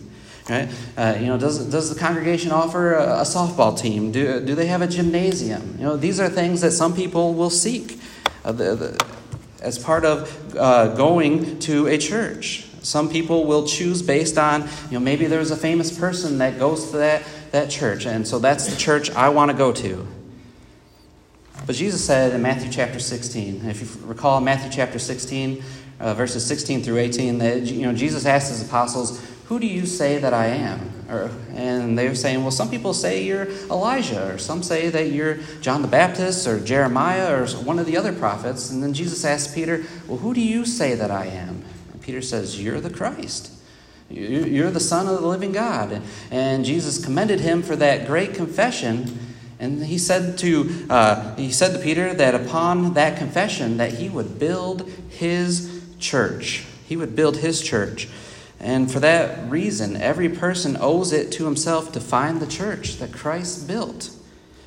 Right? 0.48 0.68
Uh, 0.96 1.16
you 1.18 1.26
know, 1.26 1.38
does, 1.38 1.70
does 1.70 1.92
the 1.92 1.98
congregation 1.98 2.52
offer 2.52 2.94
a, 2.94 3.20
a, 3.20 3.22
softball 3.22 3.78
team? 3.78 4.12
Do, 4.12 4.40
do 4.44 4.54
they 4.54 4.66
have 4.66 4.82
a 4.82 4.86
gymnasium? 4.86 5.76
You 5.78 5.84
know, 5.84 5.96
these 5.96 6.20
are 6.20 6.28
things 6.28 6.60
that 6.60 6.72
some 6.72 6.94
people 6.94 7.34
will 7.34 7.50
seek. 7.50 7.98
Uh, 8.44 8.52
the, 8.52 8.74
the, 8.74 9.06
as 9.62 9.78
part 9.78 10.04
of 10.04 10.54
uh, 10.56 10.88
going 10.94 11.58
to 11.60 11.86
a 11.86 11.96
church. 11.96 12.66
Some 12.84 13.08
people 13.08 13.46
will 13.46 13.66
choose 13.66 14.02
based 14.02 14.36
on, 14.36 14.62
you 14.62 14.92
know, 14.92 15.00
maybe 15.00 15.26
there's 15.26 15.50
a 15.50 15.56
famous 15.56 15.96
person 15.98 16.38
that 16.38 16.58
goes 16.58 16.90
to 16.90 16.98
that, 16.98 17.22
that 17.50 17.70
church, 17.70 18.04
and 18.04 18.28
so 18.28 18.38
that's 18.38 18.66
the 18.66 18.76
church 18.76 19.10
I 19.10 19.30
want 19.30 19.50
to 19.50 19.56
go 19.56 19.72
to. 19.72 20.06
But 21.66 21.76
Jesus 21.76 22.04
said 22.04 22.34
in 22.34 22.42
Matthew 22.42 22.70
chapter 22.70 22.98
16, 22.98 23.64
if 23.64 23.80
you 23.80 24.06
recall 24.06 24.42
Matthew 24.42 24.70
chapter 24.70 24.98
16, 24.98 25.64
uh, 25.98 26.12
verses 26.12 26.44
16 26.44 26.82
through 26.82 26.98
18, 26.98 27.38
that 27.38 27.62
you 27.62 27.86
know, 27.86 27.94
Jesus 27.94 28.26
asked 28.26 28.50
his 28.50 28.62
apostles, 28.62 29.24
Who 29.46 29.58
do 29.58 29.66
you 29.66 29.86
say 29.86 30.18
that 30.18 30.34
I 30.34 30.46
am? 30.48 30.90
Or, 31.08 31.30
and 31.54 31.98
they 31.98 32.06
were 32.06 32.14
saying, 32.14 32.42
Well, 32.42 32.50
some 32.50 32.68
people 32.68 32.92
say 32.92 33.24
you're 33.24 33.48
Elijah, 33.70 34.34
or 34.34 34.36
some 34.36 34.62
say 34.62 34.90
that 34.90 35.10
you're 35.10 35.36
John 35.62 35.80
the 35.80 35.88
Baptist, 35.88 36.46
or 36.46 36.60
Jeremiah, 36.60 37.42
or 37.42 37.46
one 37.64 37.78
of 37.78 37.86
the 37.86 37.96
other 37.96 38.12
prophets. 38.12 38.70
And 38.70 38.82
then 38.82 38.92
Jesus 38.92 39.24
asked 39.24 39.54
Peter, 39.54 39.84
Well, 40.06 40.18
who 40.18 40.34
do 40.34 40.42
you 40.42 40.66
say 40.66 40.94
that 40.94 41.10
I 41.10 41.26
am? 41.26 41.63
Peter 42.04 42.20
says, 42.20 42.62
You're 42.62 42.82
the 42.82 42.90
Christ. 42.90 43.50
You're 44.10 44.70
the 44.70 44.78
Son 44.78 45.08
of 45.08 45.22
the 45.22 45.26
living 45.26 45.52
God. 45.52 46.02
And 46.30 46.62
Jesus 46.62 47.02
commended 47.02 47.40
him 47.40 47.62
for 47.62 47.76
that 47.76 48.06
great 48.06 48.34
confession. 48.34 49.18
And 49.58 49.82
he 49.82 49.96
said 49.96 50.36
to 50.38 50.86
uh, 50.90 51.34
he 51.36 51.50
said 51.50 51.72
to 51.72 51.78
Peter 51.78 52.12
that 52.12 52.34
upon 52.34 52.92
that 52.94 53.16
confession 53.16 53.78
that 53.78 53.94
he 53.94 54.10
would 54.10 54.38
build 54.38 54.86
his 55.08 55.82
church. 55.98 56.66
He 56.86 56.96
would 56.96 57.16
build 57.16 57.38
his 57.38 57.62
church. 57.62 58.10
And 58.60 58.92
for 58.92 59.00
that 59.00 59.50
reason, 59.50 59.96
every 59.96 60.28
person 60.28 60.76
owes 60.78 61.10
it 61.10 61.32
to 61.32 61.46
himself 61.46 61.90
to 61.92 62.00
find 62.00 62.38
the 62.40 62.46
church 62.46 62.98
that 62.98 63.14
Christ 63.14 63.66
built. 63.66 64.10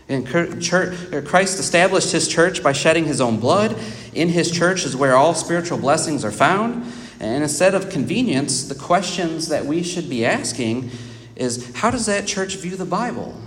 And 0.10 0.26
Christ 0.26 1.60
established 1.60 2.12
his 2.12 2.28
church 2.28 2.64
by 2.64 2.72
shedding 2.72 3.06
his 3.06 3.22
own 3.22 3.40
blood. 3.40 3.78
In 4.14 4.30
his 4.30 4.50
church 4.50 4.86
is 4.86 4.96
where 4.96 5.16
all 5.16 5.36
spiritual 5.36 5.78
blessings 5.78 6.26
are 6.26 6.32
found. 6.32 6.92
And 7.20 7.44
instead 7.44 7.74
of 7.74 7.90
convenience, 7.90 8.68
the 8.68 8.76
questions 8.76 9.48
that 9.50 9.66
we 9.66 9.84
should 9.84 10.10
be 10.10 10.26
asking 10.26 10.92
is 11.36 11.76
how 11.76 11.92
does 11.92 12.06
that 12.06 12.28
church 12.28 12.56
view 12.56 12.76
the 12.76 12.86
Bible? 12.86 13.40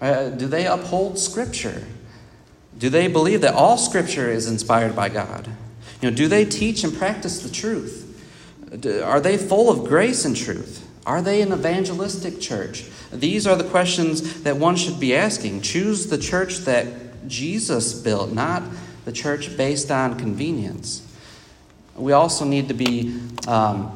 Uh, 0.00 0.30
do 0.30 0.46
they 0.46 0.66
uphold 0.66 1.18
Scripture? 1.18 1.84
Do 2.78 2.88
they 2.88 3.08
believe 3.08 3.42
that 3.42 3.54
all 3.54 3.76
Scripture 3.76 4.30
is 4.30 4.48
inspired 4.48 4.96
by 4.96 5.08
God? 5.08 5.48
You 6.00 6.10
know, 6.10 6.16
do 6.16 6.28
they 6.28 6.44
teach 6.44 6.82
and 6.82 6.96
practice 6.96 7.42
the 7.42 7.50
truth? 7.50 8.06
Are 9.04 9.20
they 9.20 9.36
full 9.36 9.68
of 9.68 9.88
grace 9.88 10.24
and 10.24 10.36
truth? 10.36 10.86
Are 11.04 11.20
they 11.20 11.42
an 11.42 11.52
evangelistic 11.52 12.40
church? 12.40 12.84
These 13.12 13.46
are 13.46 13.56
the 13.56 13.68
questions 13.68 14.42
that 14.42 14.56
one 14.56 14.76
should 14.76 15.00
be 15.00 15.14
asking. 15.14 15.62
Choose 15.62 16.06
the 16.06 16.18
church 16.18 16.58
that 16.58 17.28
Jesus 17.28 17.92
built, 17.94 18.32
not 18.32 18.62
the 19.04 19.12
church 19.12 19.56
based 19.56 19.90
on 19.90 20.18
convenience. 20.18 21.06
We 22.00 22.12
also 22.12 22.44
need 22.44 22.68
to 22.68 22.74
be 22.74 23.20
um, 23.46 23.92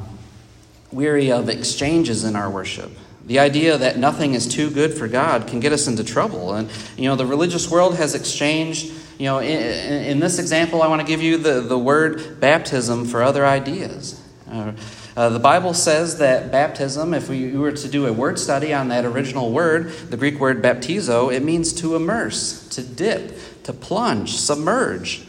weary 0.91 1.31
of 1.31 1.49
exchanges 1.49 2.23
in 2.23 2.35
our 2.35 2.49
worship. 2.49 2.91
The 3.25 3.39
idea 3.39 3.77
that 3.77 3.97
nothing 3.97 4.35
is 4.35 4.47
too 4.47 4.69
good 4.69 4.93
for 4.93 5.07
God 5.07 5.47
can 5.47 5.59
get 5.59 5.73
us 5.73 5.87
into 5.87 6.03
trouble. 6.03 6.53
And, 6.53 6.69
you 6.95 7.09
know, 7.09 7.15
the 7.15 7.25
religious 7.25 7.69
world 7.69 7.95
has 7.95 8.13
exchanged, 8.13 8.93
you 9.17 9.25
know, 9.25 9.39
in, 9.39 10.03
in 10.03 10.19
this 10.19 10.37
example, 10.37 10.83
I 10.83 10.87
want 10.87 11.01
to 11.01 11.07
give 11.07 11.23
you 11.23 11.37
the, 11.37 11.61
the 11.61 11.77
word 11.77 12.39
baptism 12.39 13.05
for 13.05 13.23
other 13.23 13.43
ideas. 13.45 14.21
Uh, 14.49 14.73
uh, 15.17 15.29
the 15.29 15.39
Bible 15.39 15.73
says 15.73 16.19
that 16.19 16.51
baptism, 16.51 17.13
if 17.13 17.27
we 17.27 17.57
were 17.57 17.71
to 17.71 17.87
do 17.87 18.05
a 18.05 18.13
word 18.13 18.37
study 18.37 18.73
on 18.73 18.89
that 18.89 19.05
original 19.05 19.51
word, 19.51 19.89
the 20.09 20.17
Greek 20.17 20.39
word 20.39 20.61
baptizo, 20.61 21.33
it 21.33 21.41
means 21.41 21.73
to 21.73 21.95
immerse, 21.95 22.67
to 22.69 22.83
dip, 22.83 23.63
to 23.63 23.73
plunge, 23.73 24.35
submerge. 24.35 25.25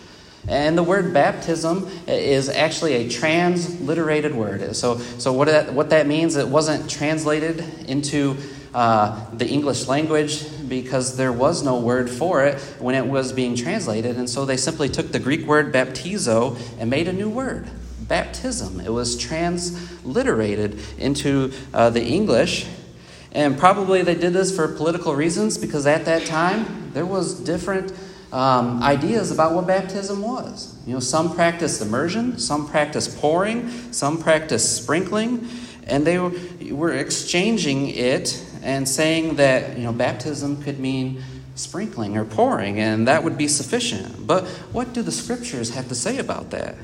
And 0.49 0.79
the 0.79 0.83
word 0.83 1.13
baptism 1.13 1.91
is 2.07 2.49
actually 2.49 2.95
a 2.95 3.09
transliterated 3.09 4.35
word. 4.35 4.77
So, 4.77 4.99
so 4.99 5.33
what, 5.33 5.49
that, 5.49 5.73
what 5.73 5.91
that 5.91 6.07
means, 6.07 6.37
it 6.37 6.49
wasn't 6.49 6.89
translated 6.89 7.61
into 7.89 8.37
uh, 8.73 9.29
the 9.33 9.49
English 9.49 9.89
language 9.89 10.45
because 10.69 11.17
there 11.17 11.33
was 11.33 11.63
no 11.63 11.81
word 11.81 12.11
for 12.11 12.45
it 12.45 12.61
when 12.79 12.95
it 12.95 13.07
was 13.07 13.33
being 13.33 13.57
translated. 13.57 14.17
And 14.17 14.29
so 14.29 14.45
they 14.45 14.57
simply 14.57 14.89
took 14.89 15.11
the 15.13 15.19
Greek 15.19 15.47
word 15.47 15.73
baptizo 15.73 16.59
and 16.79 16.91
made 16.91 17.09
a 17.09 17.13
new 17.13 17.31
word 17.31 17.69
baptism. 18.01 18.79
It 18.81 18.93
was 18.93 19.17
transliterated 19.17 20.79
into 20.99 21.53
uh, 21.75 21.91
the 21.91 22.05
English. 22.05 22.67
And 23.33 23.59
probably 23.59 24.03
they 24.03 24.15
did 24.15 24.33
this 24.33 24.55
for 24.55 24.69
political 24.69 25.15
reasons 25.17 25.59
because 25.59 25.87
at 25.87 26.05
that 26.05 26.25
time 26.27 26.93
there 26.93 27.07
was 27.07 27.41
different 27.41 27.93
um, 28.37 28.83
ideas 28.83 29.31
about 29.31 29.55
what 29.55 29.67
baptism 29.67 30.21
was. 30.21 30.77
You 30.87 30.93
know, 30.93 31.01
some 31.01 31.35
practiced 31.35 31.81
immersion, 31.81 32.39
some 32.39 32.69
practiced 32.69 33.17
pouring, 33.17 33.71
some 33.95 34.23
practiced 34.23 34.77
sprinkling, 34.77 35.49
and 35.85 36.07
they 36.07 36.19
were, 36.19 36.33
were 36.71 36.93
exchanging 36.93 37.89
it 37.89 38.45
and 38.63 38.87
saying 38.87 39.37
that 39.37 39.79
you 39.79 39.85
know 39.85 39.93
baptism 39.93 40.63
could 40.63 40.79
mean 40.79 41.23
sprinkling 41.55 42.19
or 42.19 42.27
pouring, 42.27 42.79
and 42.79 43.09
that 43.09 43.25
would 43.25 43.39
be 43.39 43.49
sufficient. 43.49 44.27
But 44.27 44.47
what 44.71 44.93
do 44.93 45.01
the 45.01 45.13
scriptures 45.13 45.71
have 45.71 45.89
to 45.89 45.95
say 45.95 46.19
about 46.19 46.51
that? 46.51 46.75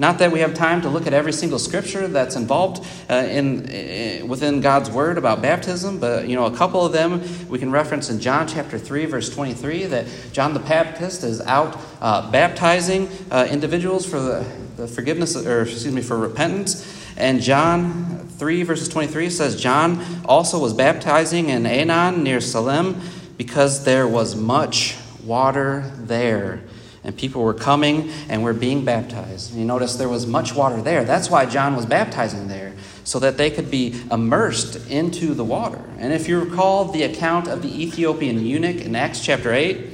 Not 0.00 0.18
that 0.20 0.30
we 0.30 0.38
have 0.40 0.54
time 0.54 0.82
to 0.82 0.88
look 0.88 1.08
at 1.08 1.12
every 1.12 1.32
single 1.32 1.58
scripture 1.58 2.06
that's 2.06 2.36
involved 2.36 2.86
uh, 3.10 3.14
in, 3.14 3.68
in, 3.68 4.28
within 4.28 4.60
God's 4.60 4.88
word 4.90 5.18
about 5.18 5.42
baptism, 5.42 5.98
but 5.98 6.28
you 6.28 6.36
know 6.36 6.46
a 6.46 6.54
couple 6.54 6.86
of 6.86 6.92
them 6.92 7.20
we 7.48 7.58
can 7.58 7.72
reference 7.72 8.08
in 8.08 8.20
John 8.20 8.46
chapter 8.46 8.78
three, 8.78 9.06
verse 9.06 9.28
twenty-three, 9.28 9.86
that 9.86 10.06
John 10.32 10.54
the 10.54 10.60
Baptist 10.60 11.24
is 11.24 11.40
out 11.40 11.76
uh, 12.00 12.30
baptizing 12.30 13.08
uh, 13.32 13.48
individuals 13.50 14.06
for 14.06 14.20
the, 14.20 14.46
the 14.76 14.86
forgiveness, 14.86 15.34
or 15.34 15.62
excuse 15.62 15.92
me, 15.92 16.02
for 16.02 16.16
repentance. 16.16 16.86
And 17.16 17.42
John 17.42 18.28
three 18.38 18.62
verses 18.62 18.88
twenty-three 18.88 19.30
says 19.30 19.60
John 19.60 20.04
also 20.26 20.60
was 20.60 20.74
baptizing 20.74 21.48
in 21.48 21.64
Aenon 21.64 22.22
near 22.22 22.40
Salim 22.40 23.00
because 23.36 23.84
there 23.84 24.06
was 24.06 24.36
much 24.36 24.96
water 25.24 25.90
there 25.96 26.62
and 27.08 27.16
people 27.16 27.42
were 27.42 27.54
coming 27.54 28.10
and 28.28 28.44
were 28.44 28.52
being 28.52 28.84
baptized. 28.84 29.52
And 29.52 29.60
you 29.60 29.66
notice 29.66 29.96
there 29.96 30.10
was 30.10 30.26
much 30.26 30.54
water 30.54 30.82
there. 30.82 31.04
That's 31.04 31.30
why 31.30 31.46
John 31.46 31.74
was 31.74 31.86
baptizing 31.86 32.48
there, 32.48 32.74
so 33.02 33.18
that 33.20 33.38
they 33.38 33.50
could 33.50 33.70
be 33.70 33.98
immersed 34.12 34.90
into 34.90 35.32
the 35.32 35.42
water. 35.42 35.82
And 35.96 36.12
if 36.12 36.28
you 36.28 36.38
recall 36.38 36.84
the 36.84 37.04
account 37.04 37.48
of 37.48 37.62
the 37.62 37.82
Ethiopian 37.82 38.44
eunuch 38.44 38.82
in 38.82 38.94
Acts 38.94 39.24
chapter 39.24 39.54
8, 39.54 39.78
you 39.78 39.88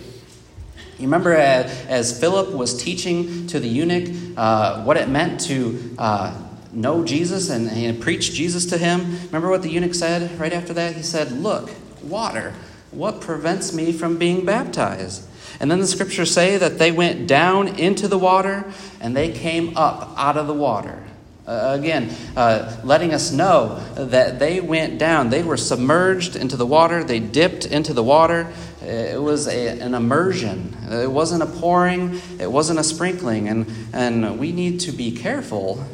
remember 0.98 1.35
as, 1.35 1.87
as 1.87 2.18
Philip 2.18 2.53
was 2.53 2.83
teaching 2.83 3.46
to 3.46 3.61
the 3.61 3.68
eunuch 3.68 4.12
uh, 4.37 4.83
what 4.83 4.96
it 4.96 5.09
meant 5.09 5.40
to 5.42 5.94
uh, 5.96 6.37
know 6.72 7.05
Jesus 7.05 7.48
and, 7.48 7.70
and 7.70 8.03
preach 8.03 8.33
Jesus 8.33 8.66
to 8.66 8.77
him? 8.77 9.03
Remember 9.27 9.50
what 9.50 9.62
the 9.62 9.70
eunuch 9.70 9.94
said 9.94 10.37
right 10.40 10.53
after 10.53 10.72
that? 10.72 10.96
He 10.96 11.03
said, 11.05 11.31
Look, 11.31 11.70
water, 12.03 12.55
what 12.90 13.20
prevents 13.20 13.72
me 13.72 13.92
from 13.92 14.18
being 14.18 14.44
baptized? 14.44 15.29
And 15.61 15.71
then 15.71 15.79
the 15.79 15.87
scriptures 15.87 16.33
say 16.33 16.57
that 16.57 16.79
they 16.79 16.93
went 16.93 17.27
down 17.27 17.69
into 17.69 18.09
the 18.09 18.19
water 18.19 18.64
and 19.01 19.17
they 19.17 19.33
came 19.33 19.77
up 19.77 20.14
out 20.17 20.37
of 20.37 20.47
the 20.47 20.55
water. 20.55 21.03
Uh, 21.47 21.77
again, 21.79 22.11
uh, 22.37 22.75
letting 22.85 23.12
us 23.12 23.31
know 23.31 23.79
that 23.97 24.38
they 24.38 24.61
went 24.61 24.99
down. 24.99 25.29
They 25.29 25.43
were 25.43 25.59
submerged 25.59 26.37
into 26.37 26.57
the 26.57 26.64
water, 26.64 27.05
they 27.05 27.21
dipped 27.21 27.67
into 27.67 27.93
the 27.93 28.03
water. 28.03 28.51
It 28.83 29.21
was 29.21 29.47
a, 29.47 29.79
an 29.81 29.95
immersion. 29.95 30.75
It 30.90 31.11
wasn't 31.11 31.43
a 31.43 31.47
pouring, 31.47 32.21
it 32.38 32.51
wasn't 32.51 32.79
a 32.79 32.85
sprinkling. 32.85 33.49
And, 33.49 33.71
and 33.93 34.38
we 34.38 34.53
need 34.53 34.81
to 34.81 34.93
be 34.93 35.12
careful 35.12 35.85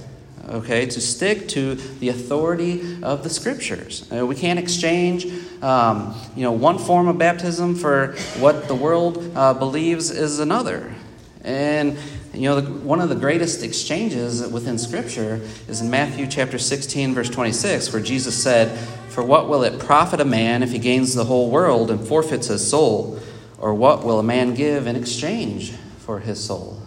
okay, 0.48 0.86
to 0.86 1.00
stick 1.00 1.48
to 1.48 1.74
the 1.74 2.08
authority 2.08 3.02
of 3.02 3.22
the 3.22 3.30
scriptures. 3.30 4.10
Uh, 4.12 4.26
we 4.26 4.34
can't 4.34 4.58
exchange, 4.58 5.26
um, 5.62 6.14
you 6.36 6.42
know, 6.42 6.52
one 6.52 6.78
form 6.78 7.08
of 7.08 7.18
baptism 7.18 7.74
for 7.74 8.14
what 8.38 8.68
the 8.68 8.74
world 8.74 9.32
uh, 9.34 9.54
believes 9.54 10.10
is 10.10 10.38
another. 10.38 10.92
And 11.42 11.98
you 12.32 12.42
know, 12.42 12.60
the, 12.60 12.70
one 12.70 13.00
of 13.00 13.08
the 13.08 13.16
greatest 13.16 13.62
exchanges 13.64 14.46
within 14.46 14.78
Scripture 14.78 15.40
is 15.68 15.80
in 15.80 15.90
Matthew 15.90 16.26
chapter 16.26 16.58
16, 16.58 17.14
verse 17.14 17.28
26, 17.28 17.92
where 17.92 18.02
Jesus 18.02 18.40
said, 18.40 18.78
For 19.10 19.24
what 19.24 19.48
will 19.48 19.64
it 19.64 19.80
profit 19.80 20.20
a 20.20 20.24
man 20.24 20.62
if 20.62 20.70
he 20.70 20.78
gains 20.78 21.14
the 21.14 21.24
whole 21.24 21.50
world 21.50 21.90
and 21.90 22.06
forfeits 22.06 22.46
his 22.46 22.68
soul? 22.68 23.18
Or 23.58 23.74
what 23.74 24.04
will 24.04 24.18
a 24.18 24.22
man 24.22 24.54
give 24.54 24.86
in 24.86 24.96
exchange 24.96 25.72
for 25.98 26.20
his 26.20 26.42
soul? 26.42 26.80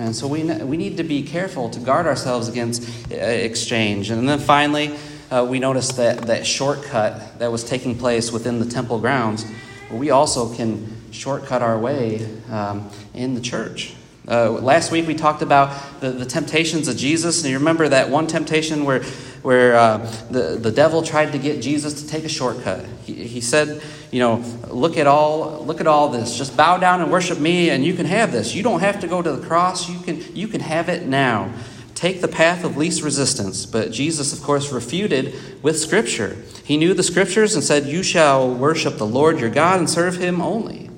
And 0.00 0.16
so 0.16 0.26
we, 0.26 0.44
we 0.44 0.78
need 0.78 0.96
to 0.96 1.04
be 1.04 1.22
careful 1.22 1.68
to 1.68 1.78
guard 1.78 2.06
ourselves 2.06 2.48
against 2.48 2.88
uh, 3.12 3.16
exchange. 3.16 4.08
And 4.08 4.26
then 4.26 4.38
finally, 4.38 4.96
uh, 5.30 5.46
we 5.48 5.58
notice 5.58 5.88
that, 5.92 6.22
that 6.22 6.46
shortcut 6.46 7.38
that 7.38 7.52
was 7.52 7.62
taking 7.64 7.98
place 7.98 8.32
within 8.32 8.60
the 8.60 8.64
temple 8.64 8.98
grounds. 8.98 9.44
We 9.90 10.10
also 10.10 10.54
can 10.54 11.12
shortcut 11.12 11.60
our 11.60 11.78
way 11.78 12.26
um, 12.50 12.88
in 13.12 13.34
the 13.34 13.42
church. 13.42 13.94
Uh, 14.26 14.50
last 14.52 14.90
week 14.90 15.06
we 15.06 15.14
talked 15.14 15.42
about 15.42 16.00
the, 16.00 16.10
the 16.10 16.24
temptations 16.24 16.88
of 16.88 16.96
Jesus, 16.96 17.42
and 17.42 17.50
you 17.50 17.58
remember 17.58 17.88
that 17.88 18.08
one 18.08 18.26
temptation 18.26 18.84
where 18.84 19.02
where 19.42 19.74
uh, 19.74 19.98
the, 20.30 20.58
the 20.60 20.70
devil 20.70 21.02
tried 21.02 21.32
to 21.32 21.38
get 21.38 21.62
Jesus 21.62 22.02
to 22.02 22.08
take 22.08 22.24
a 22.24 22.28
shortcut. 22.28 22.84
He, 23.04 23.14
he 23.14 23.40
said, 23.40 23.82
you 24.10 24.18
know, 24.18 24.44
look 24.68 24.96
at 24.96 25.06
all 25.06 25.64
look 25.64 25.80
at 25.80 25.86
all 25.86 26.08
this. 26.08 26.36
Just 26.36 26.56
bow 26.56 26.78
down 26.78 27.00
and 27.00 27.12
worship 27.12 27.38
me 27.38 27.70
and 27.70 27.84
you 27.84 27.94
can 27.94 28.06
have 28.06 28.32
this. 28.32 28.54
You 28.54 28.62
don't 28.62 28.80
have 28.80 29.00
to 29.00 29.06
go 29.06 29.22
to 29.22 29.32
the 29.32 29.46
cross. 29.46 29.88
You 29.88 30.00
can 30.00 30.36
you 30.36 30.48
can 30.48 30.60
have 30.60 30.88
it 30.88 31.06
now. 31.06 31.52
Take 31.94 32.22
the 32.22 32.28
path 32.28 32.64
of 32.64 32.78
least 32.78 33.02
resistance. 33.02 33.66
But 33.66 33.92
Jesus, 33.92 34.32
of 34.32 34.42
course, 34.42 34.72
refuted 34.72 35.34
with 35.62 35.78
Scripture. 35.78 36.34
He 36.64 36.78
knew 36.78 36.94
the 36.94 37.02
Scriptures 37.02 37.54
and 37.54 37.62
said, 37.62 37.84
You 37.84 38.02
shall 38.02 38.54
worship 38.54 38.96
the 38.96 39.06
Lord 39.06 39.38
your 39.38 39.50
God 39.50 39.78
and 39.78 39.90
serve 39.90 40.16
him 40.16 40.40
only. 40.40 40.88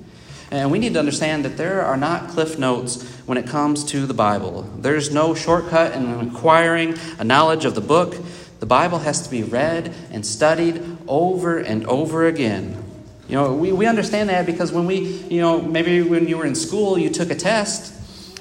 And 0.53 0.71
we 0.71 0.79
need 0.79 0.93
to 0.93 1.01
understand 1.01 1.45
that 1.45 1.57
there 1.57 1.83
are 1.83 1.97
not 1.97 2.29
cliff 2.29 2.57
notes 2.57 3.03
when 3.27 3.37
it 3.37 3.49
comes 3.49 3.83
to 3.87 4.07
the 4.07 4.15
Bible. 4.15 4.63
There's 4.79 5.13
no 5.13 5.35
shortcut 5.35 5.93
in 5.95 6.29
acquiring 6.29 6.97
a 7.19 7.25
knowledge 7.25 7.65
of 7.65 7.75
the 7.75 7.81
book. 7.81 8.15
The 8.61 8.67
Bible 8.67 8.99
has 8.99 9.23
to 9.23 9.31
be 9.31 9.43
read 9.43 9.93
and 10.13 10.25
studied 10.25 10.99
over 11.09 11.59
and 11.59 11.85
over 11.87 12.27
again. 12.27 12.92
You 13.33 13.39
know, 13.39 13.55
we, 13.55 13.73
we 13.73 13.87
understand 13.87 14.29
that 14.29 14.45
because 14.45 14.73
when 14.73 14.85
we, 14.85 15.07
you 15.31 15.41
know, 15.41 15.63
maybe 15.63 16.03
when 16.03 16.29
you 16.29 16.37
were 16.37 16.45
in 16.45 16.55
school, 16.55 16.99
you 16.99 17.09
took 17.09 17.31
a 17.31 17.35
test 17.35 17.95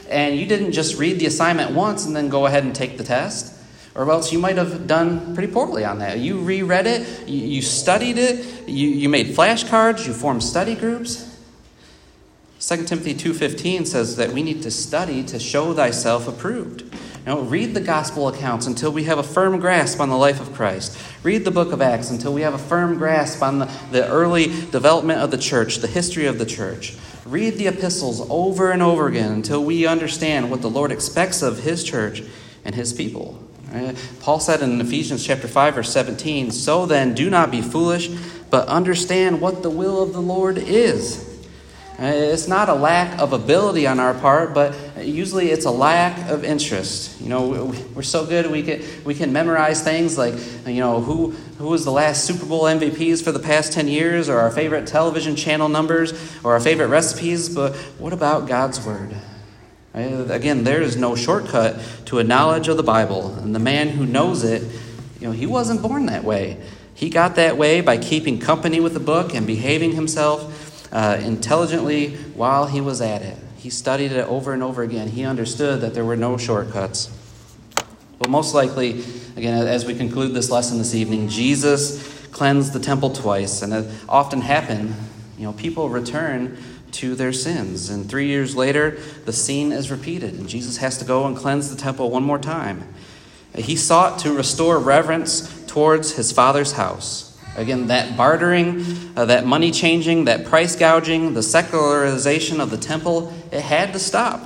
and 0.09 0.35
you 0.35 0.45
didn't 0.45 0.73
just 0.73 0.97
read 0.99 1.17
the 1.17 1.27
assignment 1.27 1.71
once 1.71 2.05
and 2.05 2.13
then 2.13 2.27
go 2.27 2.45
ahead 2.45 2.65
and 2.65 2.75
take 2.75 2.97
the 2.97 3.03
test. 3.05 3.55
Or 3.95 4.11
else 4.11 4.33
you 4.33 4.39
might 4.39 4.57
have 4.57 4.87
done 4.87 5.33
pretty 5.33 5.53
poorly 5.53 5.85
on 5.85 5.99
that. 5.99 6.19
You 6.19 6.41
reread 6.41 6.87
it, 6.87 7.25
you, 7.25 7.39
you 7.39 7.61
studied 7.61 8.17
it, 8.17 8.67
you, 8.67 8.89
you 8.89 9.07
made 9.07 9.27
flashcards, 9.27 10.05
you 10.05 10.11
formed 10.11 10.43
study 10.43 10.75
groups. 10.75 11.39
2 12.59 12.83
Timothy 12.83 13.13
2:15 13.15 13.87
says 13.87 14.17
that 14.17 14.33
we 14.33 14.43
need 14.43 14.61
to 14.63 14.71
study 14.71 15.23
to 15.23 15.39
show 15.39 15.73
thyself 15.73 16.27
approved. 16.27 16.83
Read 17.25 17.75
the 17.75 17.81
gospel 17.81 18.27
accounts 18.27 18.65
until 18.65 18.91
we 18.91 19.03
have 19.03 19.19
a 19.19 19.23
firm 19.23 19.59
grasp 19.59 19.99
on 19.99 20.09
the 20.09 20.17
life 20.17 20.41
of 20.41 20.53
Christ. 20.53 20.97
Read 21.23 21.45
the 21.45 21.51
book 21.51 21.71
of 21.71 21.81
Acts 21.81 22.09
until 22.09 22.33
we 22.33 22.41
have 22.41 22.55
a 22.55 22.57
firm 22.57 22.97
grasp 22.97 23.43
on 23.43 23.59
the, 23.59 23.65
the 23.91 24.07
early 24.07 24.47
development 24.71 25.19
of 25.19 25.29
the 25.29 25.37
church, 25.37 25.77
the 25.77 25.87
history 25.87 26.25
of 26.25 26.39
the 26.39 26.45
church. 26.45 26.95
Read 27.25 27.55
the 27.55 27.67
epistles 27.67 28.27
over 28.29 28.71
and 28.71 28.81
over 28.81 29.07
again 29.07 29.31
until 29.31 29.63
we 29.63 29.85
understand 29.85 30.49
what 30.49 30.61
the 30.61 30.69
Lord 30.69 30.91
expects 30.91 31.43
of 31.43 31.59
his 31.59 31.83
church 31.83 32.23
and 32.65 32.73
his 32.73 32.91
people. 32.91 33.41
Paul 34.19 34.39
said 34.39 34.61
in 34.61 34.81
Ephesians 34.81 35.25
chapter 35.25 35.47
5 35.47 35.75
verse 35.75 35.91
17, 35.91 36.51
"So 36.51 36.85
then 36.85 37.13
do 37.13 37.29
not 37.29 37.51
be 37.51 37.61
foolish, 37.61 38.09
but 38.49 38.67
understand 38.67 39.39
what 39.39 39.61
the 39.61 39.69
will 39.69 40.01
of 40.01 40.11
the 40.11 40.21
Lord 40.21 40.57
is." 40.57 41.23
It's 41.99 42.47
not 42.47 42.67
a 42.67 42.73
lack 42.73 43.19
of 43.19 43.31
ability 43.31 43.85
on 43.85 43.99
our 43.99 44.15
part, 44.15 44.55
but 44.55 44.73
usually 45.03 45.51
it's 45.51 45.65
a 45.65 45.71
lack 45.71 46.29
of 46.29 46.43
interest. 46.43 47.19
You 47.21 47.29
know, 47.29 47.73
we're 47.93 48.01
so 48.01 48.25
good 48.25 48.49
we 48.49 48.63
can 48.63 48.81
we 49.03 49.13
can 49.13 49.33
memorize 49.33 49.83
things 49.83 50.17
like 50.17 50.33
you 50.65 50.79
know 50.79 51.01
who 51.01 51.31
who 51.57 51.67
was 51.67 51.85
the 51.85 51.91
last 51.91 52.25
Super 52.25 52.45
Bowl 52.45 52.63
MVPs 52.63 53.23
for 53.23 53.31
the 53.31 53.39
past 53.39 53.73
ten 53.73 53.87
years, 53.87 54.29
or 54.29 54.39
our 54.39 54.51
favorite 54.51 54.87
television 54.87 55.35
channel 55.35 55.69
numbers, 55.69 56.13
or 56.43 56.53
our 56.53 56.59
favorite 56.59 56.87
recipes. 56.87 57.53
But 57.53 57.75
what 57.97 58.13
about 58.13 58.47
God's 58.47 58.85
word? 58.85 59.15
Again, 59.93 60.63
there 60.63 60.81
is 60.81 60.95
no 60.95 61.15
shortcut 61.15 61.77
to 62.05 62.19
a 62.19 62.23
knowledge 62.23 62.69
of 62.69 62.77
the 62.77 62.83
Bible, 62.83 63.35
and 63.35 63.53
the 63.53 63.59
man 63.59 63.89
who 63.89 64.05
knows 64.05 64.45
it, 64.45 64.61
you 65.19 65.27
know, 65.27 65.33
he 65.33 65.45
wasn't 65.45 65.81
born 65.81 66.05
that 66.05 66.23
way. 66.23 66.57
He 66.93 67.09
got 67.09 67.35
that 67.35 67.57
way 67.57 67.81
by 67.81 67.97
keeping 67.97 68.39
company 68.39 68.79
with 68.79 68.93
the 68.93 68.99
book 69.01 69.33
and 69.33 69.45
behaving 69.45 69.93
himself 69.93 70.93
uh, 70.93 71.17
intelligently 71.21 72.15
while 72.35 72.67
he 72.67 72.79
was 72.79 73.01
at 73.01 73.21
it. 73.21 73.37
He 73.61 73.69
studied 73.69 74.11
it 74.11 74.27
over 74.27 74.53
and 74.53 74.63
over 74.63 74.81
again. 74.81 75.09
He 75.09 75.23
understood 75.23 75.81
that 75.81 75.93
there 75.93 76.03
were 76.03 76.15
no 76.15 76.35
shortcuts. 76.35 77.15
But 78.17 78.27
most 78.27 78.55
likely, 78.55 79.03
again, 79.37 79.67
as 79.67 79.85
we 79.85 79.93
conclude 79.93 80.33
this 80.33 80.49
lesson 80.49 80.79
this 80.79 80.95
evening, 80.95 81.29
Jesus 81.29 82.27
cleansed 82.31 82.73
the 82.73 82.79
temple 82.79 83.11
twice, 83.11 83.61
and 83.61 83.71
it 83.71 83.85
often 84.09 84.41
happened. 84.41 84.95
You 85.37 85.43
know, 85.43 85.53
people 85.53 85.89
return 85.89 86.57
to 86.93 87.13
their 87.13 87.31
sins, 87.31 87.91
and 87.91 88.09
three 88.09 88.25
years 88.25 88.55
later, 88.55 88.97
the 89.25 89.33
scene 89.33 89.71
is 89.71 89.91
repeated, 89.91 90.33
and 90.33 90.49
Jesus 90.49 90.77
has 90.77 90.97
to 90.97 91.05
go 91.05 91.27
and 91.27 91.37
cleanse 91.37 91.69
the 91.69 91.79
temple 91.79 92.09
one 92.09 92.23
more 92.23 92.39
time. 92.39 92.91
He 93.53 93.75
sought 93.75 94.17
to 94.19 94.33
restore 94.33 94.79
reverence 94.79 95.65
towards 95.67 96.13
his 96.13 96.31
Father's 96.31 96.71
house. 96.71 97.30
Again, 97.57 97.87
that 97.87 98.15
bartering, 98.15 98.85
uh, 99.15 99.25
that 99.25 99.45
money 99.45 99.71
changing, 99.71 100.25
that 100.25 100.45
price 100.45 100.75
gouging, 100.75 101.33
the 101.33 101.43
secularization 101.43 102.61
of 102.61 102.69
the 102.69 102.77
temple, 102.77 103.33
it 103.51 103.61
had 103.61 103.91
to 103.93 103.99
stop. 103.99 104.41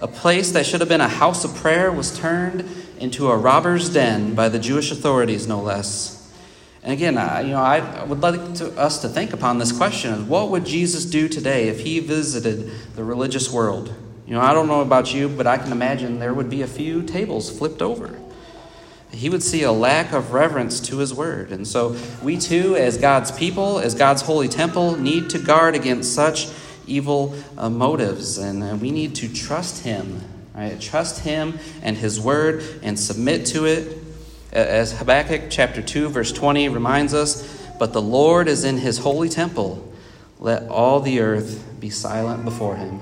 A 0.00 0.08
place 0.08 0.50
that 0.52 0.64
should 0.64 0.80
have 0.80 0.88
been 0.88 1.02
a 1.02 1.08
house 1.08 1.44
of 1.44 1.54
prayer 1.54 1.92
was 1.92 2.18
turned 2.18 2.68
into 2.98 3.28
a 3.30 3.36
robber's 3.36 3.92
den 3.92 4.34
by 4.34 4.48
the 4.48 4.58
Jewish 4.58 4.90
authorities, 4.90 5.46
no 5.46 5.60
less. 5.60 6.18
And 6.82 6.92
again, 6.92 7.18
I, 7.18 7.42
you 7.42 7.50
know, 7.50 7.60
I 7.60 8.02
would 8.04 8.20
like 8.20 8.54
to, 8.54 8.72
us 8.80 9.02
to 9.02 9.08
think 9.08 9.32
upon 9.32 9.58
this 9.58 9.70
question: 9.70 10.12
of 10.12 10.28
What 10.28 10.50
would 10.50 10.64
Jesus 10.64 11.04
do 11.04 11.28
today 11.28 11.68
if 11.68 11.80
he 11.80 12.00
visited 12.00 12.70
the 12.96 13.04
religious 13.04 13.52
world? 13.52 13.94
You 14.26 14.34
know, 14.34 14.40
I 14.40 14.52
don't 14.52 14.66
know 14.66 14.80
about 14.80 15.12
you, 15.14 15.28
but 15.28 15.46
I 15.46 15.58
can 15.58 15.70
imagine 15.70 16.18
there 16.18 16.34
would 16.34 16.50
be 16.50 16.62
a 16.62 16.66
few 16.66 17.02
tables 17.02 17.56
flipped 17.56 17.82
over 17.82 18.18
he 19.12 19.28
would 19.28 19.42
see 19.42 19.62
a 19.62 19.72
lack 19.72 20.12
of 20.12 20.32
reverence 20.32 20.80
to 20.80 20.98
his 20.98 21.12
word. 21.12 21.52
And 21.52 21.66
so 21.66 21.96
we 22.22 22.38
too, 22.38 22.76
as 22.76 22.96
God's 22.96 23.30
people, 23.30 23.78
as 23.78 23.94
God's 23.94 24.22
holy 24.22 24.48
temple, 24.48 24.96
need 24.96 25.30
to 25.30 25.38
guard 25.38 25.74
against 25.74 26.14
such 26.14 26.48
evil 26.86 27.34
uh, 27.56 27.68
motives. 27.68 28.38
And 28.38 28.62
uh, 28.62 28.76
we 28.76 28.90
need 28.90 29.14
to 29.16 29.32
trust 29.32 29.84
him, 29.84 30.20
right? 30.54 30.80
Trust 30.80 31.20
him 31.20 31.58
and 31.82 31.96
his 31.96 32.20
word 32.20 32.64
and 32.82 32.98
submit 32.98 33.46
to 33.46 33.66
it. 33.66 33.98
As 34.52 34.92
Habakkuk 34.98 35.44
chapter 35.50 35.82
2, 35.82 36.08
verse 36.08 36.32
20 36.32 36.68
reminds 36.68 37.14
us, 37.14 37.66
but 37.78 37.92
the 37.92 38.02
Lord 38.02 38.48
is 38.48 38.64
in 38.64 38.78
his 38.78 38.98
holy 38.98 39.28
temple. 39.28 39.92
Let 40.38 40.68
all 40.68 41.00
the 41.00 41.20
earth 41.20 41.64
be 41.80 41.90
silent 41.90 42.44
before 42.44 42.76
him. 42.76 43.00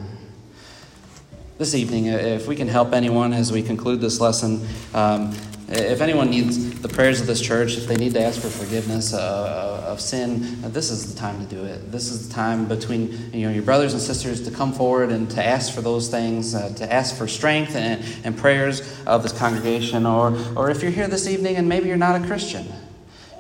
This 1.59 1.75
evening, 1.75 2.07
if 2.07 2.47
we 2.47 2.57
can 2.57 2.69
help 2.69 2.93
anyone 2.93 3.33
as 3.33 3.53
we 3.53 3.63
conclude 3.63 4.01
this 4.01 4.21
lesson, 4.21 4.67
um, 4.95 5.35
if 5.71 6.01
anyone 6.01 6.31
needs 6.31 6.81
the 6.81 6.89
prayers 6.89 7.21
of 7.21 7.29
this 7.29 7.41
church, 7.41 7.77
if 7.77 7.87
they 7.87 7.95
need 7.95 8.13
to 8.15 8.21
ask 8.21 8.41
for 8.41 8.49
forgiveness 8.49 9.15
uh, 9.15 9.83
uh, 9.87 9.91
of 9.91 10.01
sin, 10.01 10.61
this 10.73 10.91
is 10.91 11.13
the 11.13 11.19
time 11.19 11.39
to 11.47 11.55
do 11.55 11.65
it. 11.65 11.93
This 11.93 12.11
is 12.11 12.29
the 12.29 12.35
time 12.35 12.67
between 12.67 13.33
you 13.33 13.47
know, 13.47 13.53
your 13.53 13.63
brothers 13.63 13.93
and 13.93 14.03
sisters 14.03 14.43
to 14.43 14.51
come 14.51 14.73
forward 14.73 15.11
and 15.11 15.31
to 15.31 15.45
ask 15.45 15.73
for 15.73 15.81
those 15.81 16.09
things, 16.09 16.57
uh, 16.57 16.73
to 16.75 16.93
ask 16.93 17.17
for 17.17 17.29
strength 17.29 17.77
and, 17.77 18.05
and 18.25 18.37
prayers 18.37 19.01
of 19.07 19.23
this 19.23 19.33
congregation. 19.33 20.07
Or, 20.07 20.37
or 20.57 20.71
if 20.71 20.83
you're 20.83 20.91
here 20.91 21.07
this 21.07 21.29
evening 21.29 21.57
and 21.57 21.69
maybe 21.69 21.87
you're 21.87 21.97
not 21.97 22.21
a 22.21 22.27
Christian, 22.27 22.67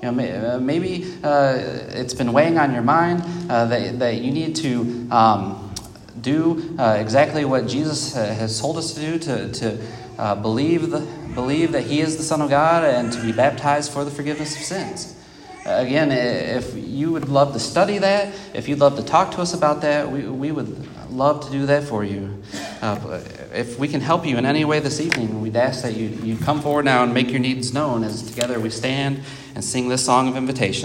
you 0.00 0.12
know, 0.12 0.54
uh, 0.54 0.58
maybe 0.60 1.12
uh, 1.24 1.54
it's 1.56 2.14
been 2.14 2.32
weighing 2.32 2.58
on 2.58 2.72
your 2.72 2.82
mind 2.82 3.22
uh, 3.50 3.66
that, 3.66 3.98
that 3.98 4.16
you 4.16 4.30
need 4.30 4.54
to 4.56 5.08
um, 5.10 5.74
do 6.20 6.76
uh, 6.78 6.96
exactly 6.98 7.44
what 7.44 7.66
Jesus 7.66 8.14
has 8.14 8.60
told 8.60 8.76
us 8.76 8.94
to 8.94 9.00
do 9.00 9.18
to, 9.18 9.52
to 9.52 9.86
uh, 10.20 10.34
believe, 10.34 10.90
the, 10.90 11.00
believe 11.34 11.72
that 11.72 11.84
He 11.84 12.00
is 12.00 12.18
the 12.18 12.22
Son 12.22 12.42
of 12.42 12.50
God 12.50 12.84
and 12.84 13.10
to 13.10 13.22
be 13.22 13.32
baptized 13.32 13.90
for 13.90 14.04
the 14.04 14.10
forgiveness 14.10 14.54
of 14.54 14.62
sins. 14.62 15.16
Uh, 15.64 15.70
again, 15.78 16.12
if 16.12 16.74
you 16.74 17.10
would 17.10 17.30
love 17.30 17.54
to 17.54 17.58
study 17.58 17.96
that, 17.98 18.34
if 18.52 18.68
you'd 18.68 18.78
love 18.78 18.96
to 18.96 19.02
talk 19.02 19.30
to 19.32 19.40
us 19.40 19.54
about 19.54 19.80
that, 19.80 20.10
we, 20.10 20.22
we 20.26 20.52
would 20.52 20.86
love 21.10 21.44
to 21.46 21.50
do 21.50 21.64
that 21.66 21.84
for 21.84 22.04
you. 22.04 22.42
Uh, 22.82 23.20
if 23.54 23.78
we 23.78 23.88
can 23.88 24.02
help 24.02 24.26
you 24.26 24.36
in 24.36 24.44
any 24.44 24.64
way 24.64 24.78
this 24.78 25.00
evening, 25.00 25.40
we'd 25.40 25.56
ask 25.56 25.82
that 25.82 25.96
you, 25.96 26.08
you 26.08 26.36
come 26.36 26.60
forward 26.60 26.84
now 26.84 27.02
and 27.02 27.14
make 27.14 27.30
your 27.30 27.40
needs 27.40 27.72
known 27.72 28.04
as 28.04 28.22
together 28.22 28.60
we 28.60 28.68
stand 28.68 29.22
and 29.54 29.64
sing 29.64 29.88
this 29.88 30.04
song 30.04 30.28
of 30.28 30.36
invitation. 30.36 30.78